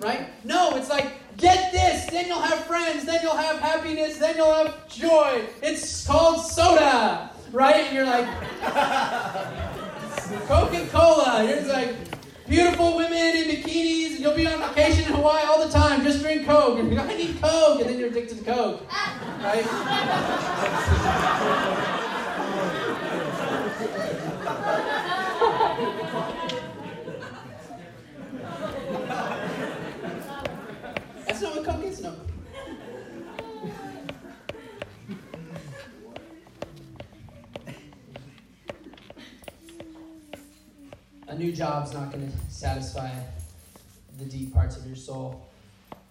[0.00, 0.28] Right?
[0.42, 4.54] No, it's like, get this, then you'll have friends, then you'll have happiness, then you'll
[4.54, 5.44] have joy.
[5.60, 7.30] It's called soda.
[7.52, 7.84] Right?
[7.84, 8.26] And you're like,
[10.46, 11.44] Coca Cola.
[11.44, 11.94] You're like,
[12.48, 16.02] beautiful women in bikinis, and you'll be on vacation in Hawaii all the time.
[16.02, 16.78] Just drink Coke.
[16.78, 17.80] And you're like, I need Coke.
[17.80, 18.82] And then you're addicted to Coke.
[19.42, 19.64] Right?
[31.26, 32.14] That's not what Coke is, no.
[41.28, 43.08] A new job's not going to satisfy
[44.18, 45.46] the deep parts of your soul.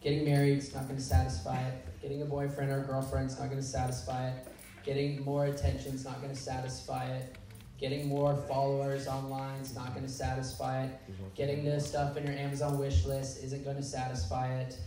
[0.02, 1.86] Getting married is not going to satisfy it.
[2.02, 4.48] Getting a boyfriend or girlfriend is not going to satisfy it.
[4.86, 7.36] Getting more attention is not going to satisfy it.
[7.78, 10.92] Getting more followers online is not going to satisfy it.
[11.36, 14.78] Getting the stuff in your Amazon wish list isn't going to satisfy it.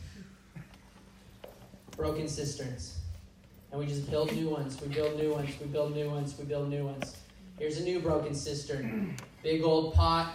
[1.95, 2.97] Broken cisterns.
[3.71, 4.81] And we just build new ones.
[4.81, 5.51] We build new ones.
[5.61, 6.39] We build new ones.
[6.39, 7.17] We build new ones.
[7.59, 9.15] Here's a new broken cistern.
[9.43, 10.35] Big old pot,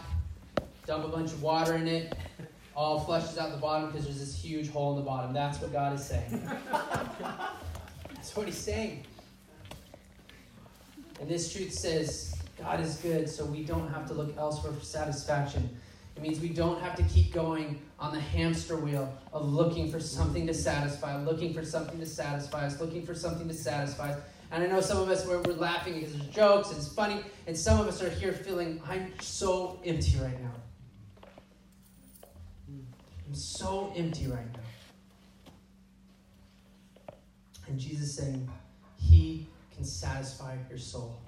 [0.85, 2.15] dump a bunch of water in it,
[2.75, 5.33] all flushes out the bottom because there's this huge hole in the bottom.
[5.33, 6.49] That's what God is saying.
[8.13, 9.05] That's what He's saying.
[11.19, 14.83] And this truth says God is good, so we don't have to look elsewhere for
[14.83, 15.69] satisfaction.
[16.15, 19.99] It means we don't have to keep going on the hamster wheel of looking for
[19.99, 24.19] something to satisfy, looking for something to satisfy us, looking for something to satisfy us.
[24.53, 27.57] And I know some of us, we're, we're laughing because there's jokes it's funny, and
[27.57, 30.53] some of us are here feeling, I'm so empty right now.
[32.69, 34.59] I'm so empty right now.
[37.67, 38.47] And Jesus saying,
[38.95, 41.19] He can satisfy your soul.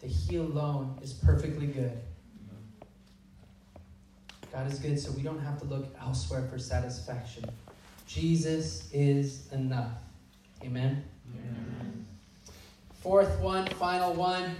[0.00, 1.92] That He alone is perfectly good.
[4.50, 7.44] God is good, so we don't have to look elsewhere for satisfaction.
[8.06, 9.98] Jesus is enough.
[10.62, 11.04] Amen?
[11.34, 11.83] Amen.
[13.04, 14.56] Fourth one, final one.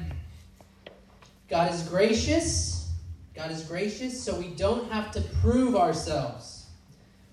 [1.49, 2.91] God is gracious.
[3.35, 6.67] God is gracious, so we don't have to prove ourselves.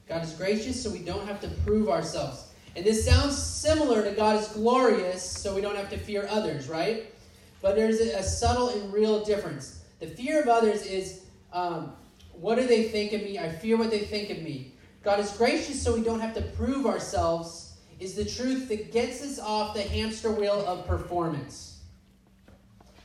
[0.07, 2.47] God is gracious, so we don't have to prove ourselves.
[2.77, 6.69] And this sounds similar to God is glorious, so we don't have to fear others,
[6.69, 7.13] right?
[7.61, 9.83] But there's a, subtle and real difference.
[9.99, 11.91] The fear of others is um,
[12.31, 13.37] what do they think of me?
[13.37, 14.75] I fear what they think of me.
[15.03, 17.70] God is gracious, so we don't have to prove ourselves,
[18.01, 21.81] is the truth that gets us off the hamster wheel of performance,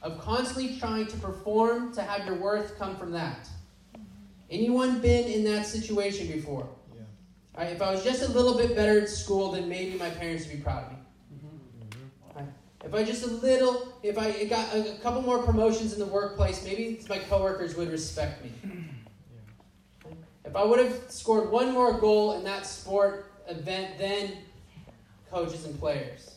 [0.03, 3.47] of constantly trying to perform to have your worth come from that.
[4.51, 6.67] Anyone been in that situation before?
[7.57, 10.47] Right, if I was just a little bit better at school, then maybe my parents
[10.47, 10.99] would be proud of me.
[11.35, 12.39] Mm-hmm.
[12.39, 12.49] Right.
[12.85, 16.07] If I just a little, if I got a, a, couple more promotions in the
[16.07, 18.53] workplace, maybe my coworkers would respect me.
[20.05, 20.17] Right.
[20.45, 24.33] If I would have scored one more goal in that sport event, then
[25.31, 26.33] coaches and players.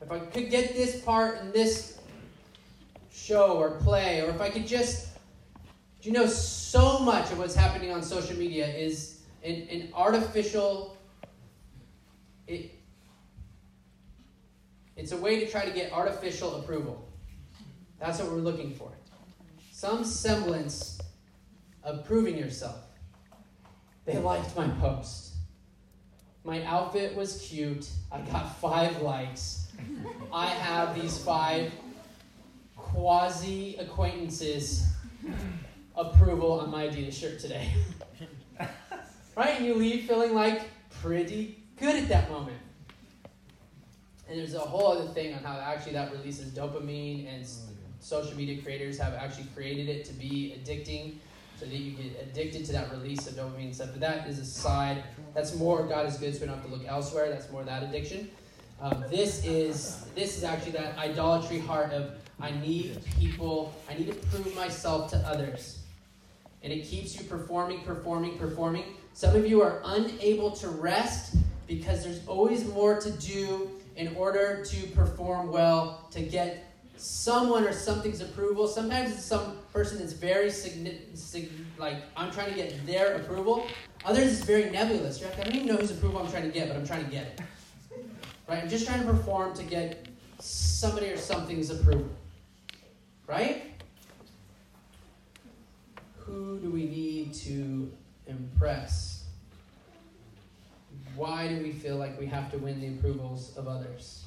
[0.00, 1.98] If I could get this part in this
[3.10, 5.08] show or play, or if I could just
[6.02, 10.96] you know so much of what's happening on social media is an, an artificial.
[12.46, 12.72] It,
[14.96, 17.08] it's a way to try to get artificial approval.
[17.98, 18.92] That's what we're looking for.
[19.72, 21.00] Some semblance
[21.82, 22.76] of proving yourself.
[24.04, 25.23] They liked my post.
[26.44, 27.88] My outfit was cute.
[28.12, 29.68] I got five likes.
[30.30, 31.72] I have these five
[32.76, 34.86] quasi acquaintances
[35.96, 37.70] approval on my Adidas shirt today.
[39.36, 39.56] right?
[39.56, 40.62] And you leave feeling like
[41.00, 42.58] pretty good at that moment.
[44.28, 48.36] And there's a whole other thing on how actually that releases dopamine, and oh, social
[48.36, 51.14] media creators have actually created it to be addicting
[51.58, 53.90] so that you get addicted to that release of dopamine and stuff.
[53.92, 55.04] But that is a side.
[55.34, 57.30] That's more God is good, so we don't have to look elsewhere.
[57.30, 58.30] That's more that addiction.
[58.80, 63.74] Um, this is this is actually that idolatry heart of I need people.
[63.88, 65.78] I need to prove myself to others
[66.64, 68.84] and it keeps you performing, performing, performing.
[69.12, 71.36] Some of you are unable to rest
[71.68, 77.72] because there's always more to do in order to perform well, to get someone or
[77.72, 78.66] something's approval.
[78.68, 83.66] Sometimes it's some person that's very significant, like I'm trying to get their approval.
[84.04, 85.20] Others it's very nebulous.
[85.20, 87.04] You're like, I don't even know whose approval I'm trying to get, but I'm trying
[87.04, 87.40] to get it.
[88.48, 88.62] Right?
[88.62, 90.06] I'm just trying to perform to get
[90.38, 92.08] somebody or something's approval.
[93.26, 93.62] Right?
[96.18, 97.90] Who do we need to
[98.26, 99.24] impress?
[101.16, 104.23] Why do we feel like we have to win the approvals of others?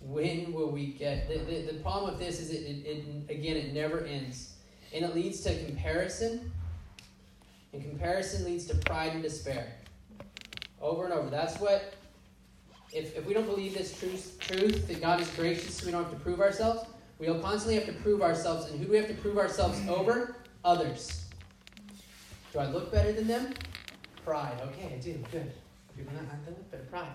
[0.00, 3.56] When will we get the, the, the problem with this is it, it, it again
[3.56, 4.54] it never ends.
[4.94, 6.50] And it leads to comparison.
[7.72, 9.74] And comparison leads to pride and despair.
[10.80, 11.30] Over and over.
[11.30, 11.94] That's what
[12.92, 16.02] if, if we don't believe this truth, truth that God is gracious so we don't
[16.02, 16.88] have to prove ourselves,
[17.18, 18.68] we'll constantly have to prove ourselves.
[18.68, 19.88] And who do we have to prove ourselves mm.
[19.88, 20.36] over?
[20.64, 21.24] others.
[22.52, 23.54] Do I look better than them?
[24.24, 24.60] Pride.
[24.68, 25.12] Okay, I do.
[25.30, 25.52] Good.
[25.96, 26.84] People not I look better.
[26.84, 27.08] Pride.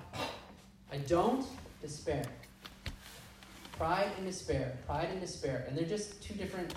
[0.92, 1.46] I don't.
[1.82, 2.24] Despair.
[3.78, 4.78] Pride and despair.
[4.86, 5.66] Pride and despair.
[5.68, 6.74] And they're just two different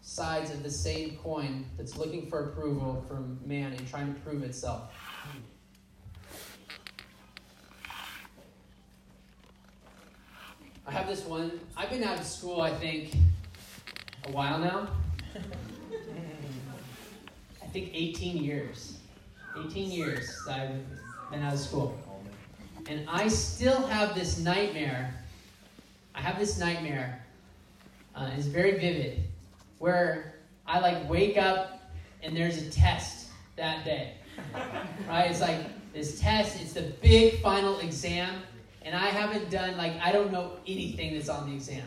[0.00, 4.42] sides of the same coin that's looking for approval from man and trying to prove
[4.42, 4.92] itself.
[10.86, 11.60] I have this one.
[11.76, 13.14] I've been out of school, I think,
[14.26, 14.88] a while now.
[17.62, 18.98] I think 18 years.
[19.56, 20.74] 18 years I've
[21.30, 21.96] been out of school.
[22.88, 25.14] And I still have this nightmare.
[26.14, 27.24] I have this nightmare.
[28.14, 29.24] Uh, it's very vivid.
[29.78, 31.80] Where I like wake up
[32.22, 34.14] and there's a test that day.
[35.08, 35.30] Right?
[35.30, 38.42] It's like this test, it's the big final exam.
[38.82, 41.86] And I haven't done, like, I don't know anything that's on the exam.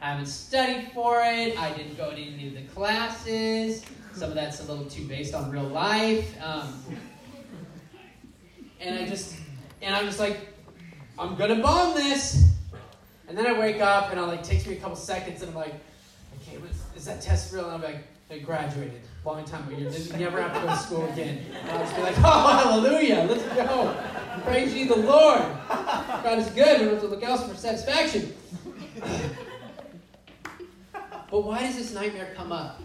[0.00, 1.58] I haven't studied for it.
[1.58, 3.84] I didn't go to any of the classes.
[4.14, 6.34] Some of that's a little too based on real life.
[6.42, 6.82] Um,
[8.80, 9.36] and I just,
[9.82, 10.38] and I'm just like,
[11.18, 12.53] I'm gonna bomb this.
[13.28, 15.56] And then I wake up and it like takes me a couple seconds and I'm
[15.56, 15.74] like,
[16.42, 16.58] okay,
[16.96, 17.64] is that test real?
[17.66, 19.76] And I'm like, I graduated long time ago.
[19.78, 21.44] You never have to go to school again.
[21.52, 23.96] And I'll just be like, oh, hallelujah, let's go.
[24.44, 25.42] Praise ye the Lord.
[25.68, 26.80] God is good.
[26.80, 28.34] We don't have to look else for satisfaction.
[31.30, 32.80] but why does this nightmare come up?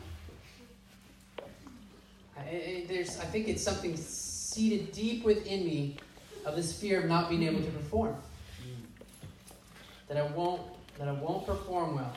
[2.38, 5.98] I, there's, I think it's something seated deep within me
[6.46, 8.16] of this fear of not being able to perform.
[10.10, 10.62] That I won't,
[10.98, 12.14] that I won't perform well.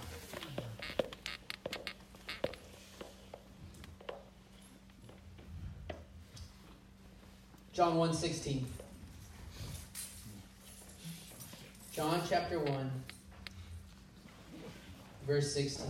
[7.73, 8.65] John 1:16.
[11.93, 12.91] John chapter 1
[15.27, 15.87] verse 16.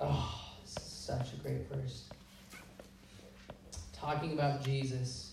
[0.00, 2.04] Oh, such a great verse.
[3.92, 5.32] Talking about Jesus.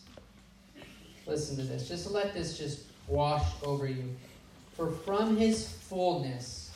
[1.52, 1.90] Listen to this.
[1.90, 4.16] Just let this just wash over you.
[4.78, 6.72] For from his fullness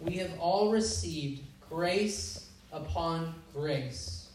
[0.00, 4.28] we have all received grace upon grace.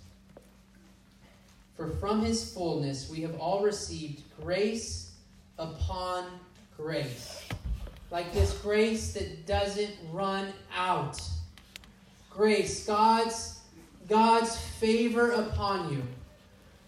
[1.77, 5.11] For from his fullness we have all received grace
[5.59, 6.25] upon
[6.75, 7.47] grace.
[8.09, 11.21] Like this grace that doesn't run out
[12.31, 13.59] grace, God's,
[14.09, 16.01] God's favor upon you.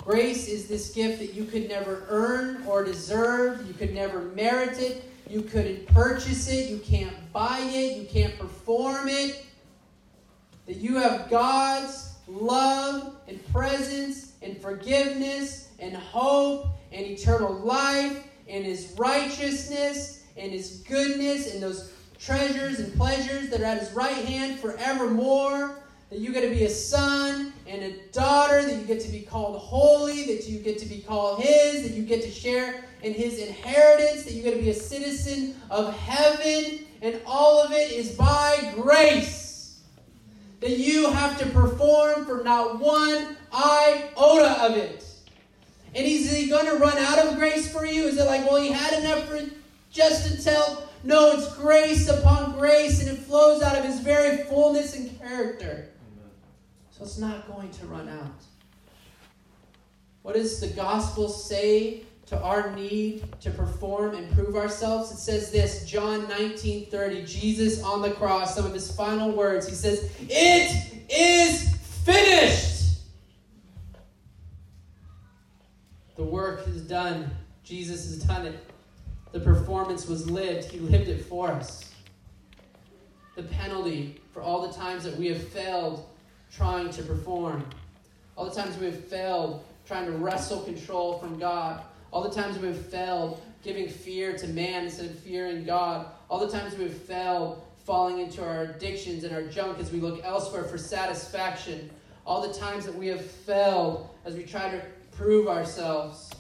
[0.05, 3.65] Grace is this gift that you could never earn or deserve.
[3.67, 5.03] You could never merit it.
[5.27, 6.69] You couldn't purchase it.
[6.69, 7.97] You can't buy it.
[7.97, 9.43] You can't perform it.
[10.67, 18.63] That you have God's love and presence and forgiveness and hope and eternal life and
[18.63, 24.25] His righteousness and His goodness and those treasures and pleasures that are at his right
[24.25, 25.77] hand forevermore.
[26.09, 29.21] That you get to be a son and a daughter, that you get to be
[29.21, 33.13] called holy, that you get to be called his, that you get to share in
[33.13, 37.91] his inheritance, that you get to be a citizen of heaven, and all of it
[37.91, 39.81] is by grace.
[40.61, 45.05] That you have to perform for not one iota of it.
[45.95, 48.03] And is he going to run out of grace for you?
[48.03, 49.39] Is it like, well, he had enough for
[49.91, 54.95] just until no, it's grace upon grace, and it flows out of his very fullness
[54.95, 55.89] and character.
[56.97, 58.41] So it's not going to run out.
[60.21, 65.11] What does the gospel say to our need to perform and prove ourselves?
[65.11, 69.67] It says this, John 19 30, Jesus on the cross, some of his final words.
[69.67, 71.75] He says, It is
[72.05, 73.01] finished.
[76.15, 77.29] The work is done.
[77.65, 78.71] Jesus has done it.
[79.33, 81.91] The performance was lived, He lived it for us.
[83.35, 86.05] The penalty for all the times that we have failed
[86.55, 87.65] trying to perform,
[88.35, 92.57] all the times we have failed trying to wrestle control from God, all the times
[92.57, 96.83] we have failed giving fear to man instead of fearing God, all the times we
[96.85, 101.89] have failed falling into our addictions and our junk as we look elsewhere for satisfaction,
[102.25, 104.81] all the times that we have failed as we try to
[105.11, 106.31] prove ourselves.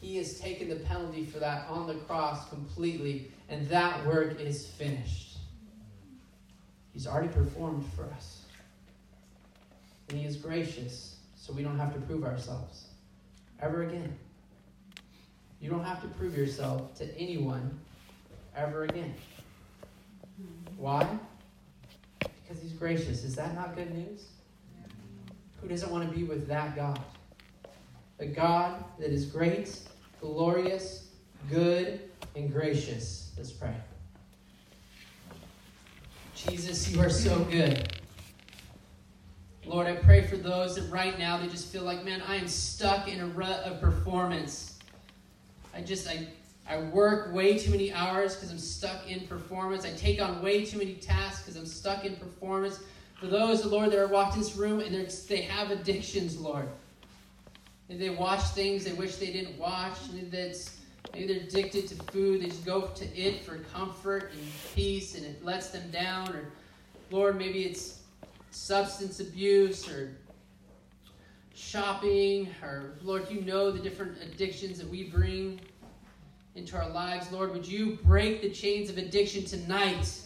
[0.00, 4.66] He has taken the penalty for that on the cross completely, and that work is
[4.66, 5.36] finished.
[6.92, 8.31] He's already performed for us.
[10.12, 12.88] And He is gracious, so we don't have to prove ourselves
[13.60, 14.14] ever again.
[15.58, 17.80] You don't have to prove yourself to anyone
[18.54, 19.14] ever again.
[20.76, 21.08] Why?
[22.18, 23.24] Because He's gracious.
[23.24, 24.26] Is that not good news?
[25.62, 27.00] Who doesn't want to be with that God?
[28.18, 29.80] A God that is great
[30.20, 31.08] glorious,
[31.50, 32.00] good,
[32.36, 33.32] and gracious.
[33.36, 33.74] Let's pray.
[36.34, 38.01] Jesus, you are so good.
[39.64, 42.48] Lord, I pray for those that right now they just feel like, man, I am
[42.48, 44.78] stuck in a rut of performance.
[45.74, 46.26] I just I
[46.68, 49.84] I work way too many hours because I'm stuck in performance.
[49.84, 52.80] I take on way too many tasks because I'm stuck in performance.
[53.20, 54.94] For those, Lord, that are walked in this room and
[55.28, 56.68] they have addictions, Lord.
[57.88, 59.98] Maybe they watch things they wish they didn't watch.
[60.30, 60.78] That's,
[61.12, 62.42] maybe they're addicted to food.
[62.42, 64.42] They just go to it for comfort and
[64.74, 66.30] peace, and it lets them down.
[66.30, 66.44] Or,
[67.10, 68.00] Lord, maybe it's
[68.52, 70.16] substance abuse or
[71.54, 72.48] shopping.
[72.62, 75.60] Or, Lord, you know the different addictions that we bring
[76.54, 77.32] into our lives.
[77.32, 80.20] Lord, would you break the chains of addiction tonight?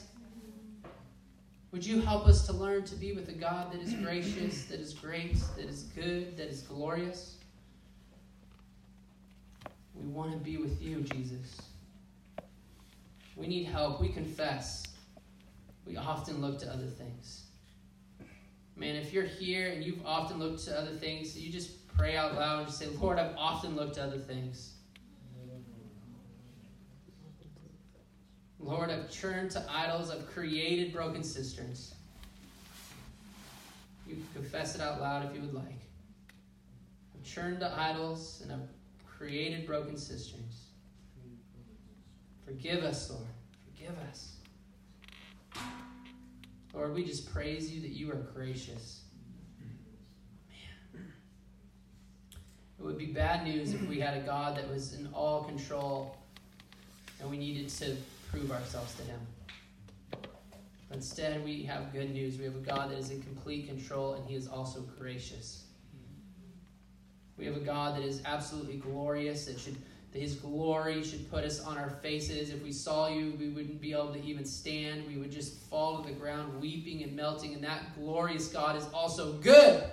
[1.72, 4.80] Would you help us to learn to be with a God that is gracious, that
[4.80, 7.36] is great, that is good, that is glorious?
[9.94, 11.60] We want to be with you, Jesus.
[13.34, 14.00] We need help.
[14.00, 14.84] We confess.
[15.86, 17.45] We often look to other things.
[18.76, 22.34] Man, if you're here and you've often looked to other things, you just pray out
[22.34, 24.74] loud and say, Lord, I've often looked to other things.
[28.60, 31.94] Lord, I've turned to idols, I've created broken cisterns.
[34.06, 35.80] You can confess it out loud if you would like.
[37.14, 38.68] I've turned to idols and I've
[39.06, 40.66] created broken cisterns.
[42.44, 43.26] Forgive us, Lord.
[43.64, 44.35] Forgive us.
[46.76, 49.00] Lord, we just praise you that you are gracious.
[50.92, 51.06] Man.
[52.78, 56.18] It would be bad news if we had a God that was in all control
[57.18, 57.96] and we needed to
[58.30, 59.20] prove ourselves to him.
[60.10, 62.36] But Instead, we have good news.
[62.36, 65.64] We have a God that is in complete control and he is also gracious.
[67.38, 69.76] We have a God that is absolutely glorious, that should
[70.16, 72.50] his glory should put us on our faces.
[72.50, 75.06] If we saw you, we wouldn't be able to even stand.
[75.06, 78.86] We would just fall to the ground weeping and melting, and that glorious God is
[78.92, 79.84] also good.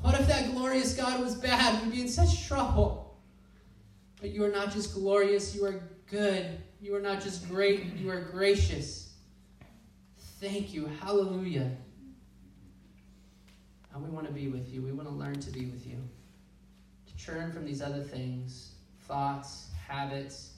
[0.00, 1.82] What if that glorious God was bad?
[1.82, 3.16] We'd be in such trouble.
[4.20, 6.58] But you are not just glorious, you are good.
[6.80, 9.14] You are not just great, you are gracious.
[10.40, 10.86] Thank you.
[11.00, 11.70] Hallelujah.
[13.94, 14.82] And we want to be with you.
[14.82, 15.96] We want to learn to be with you.
[17.24, 18.72] To turn from these other things
[19.06, 20.54] thoughts, habits,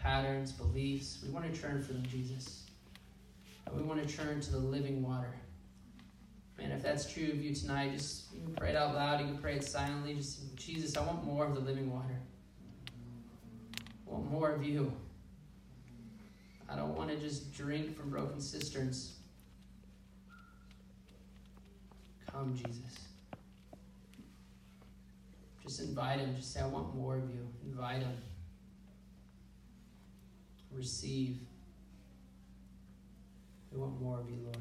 [0.00, 1.18] patterns, beliefs.
[1.22, 2.64] We want to turn from them, Jesus.
[3.74, 5.34] We want to turn to the living water.
[6.58, 9.20] Man, if that's true of you tonight, just you can pray it out loud.
[9.20, 10.14] You can pray it silently.
[10.14, 12.18] Just, Jesus, I want more of the living water.
[14.06, 14.92] I want more of you.
[16.68, 19.16] I don't want to just drink from broken cisterns.
[22.30, 23.05] Come, Jesus.
[25.66, 26.36] Just invite him.
[26.36, 27.48] Just say, I want more of you.
[27.64, 28.16] Invite him.
[30.72, 31.38] Receive.
[33.72, 34.56] We want more of you, Lord.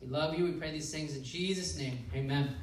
[0.00, 0.44] We love you.
[0.44, 1.98] We pray these things in Jesus' name.
[2.14, 2.56] Amen.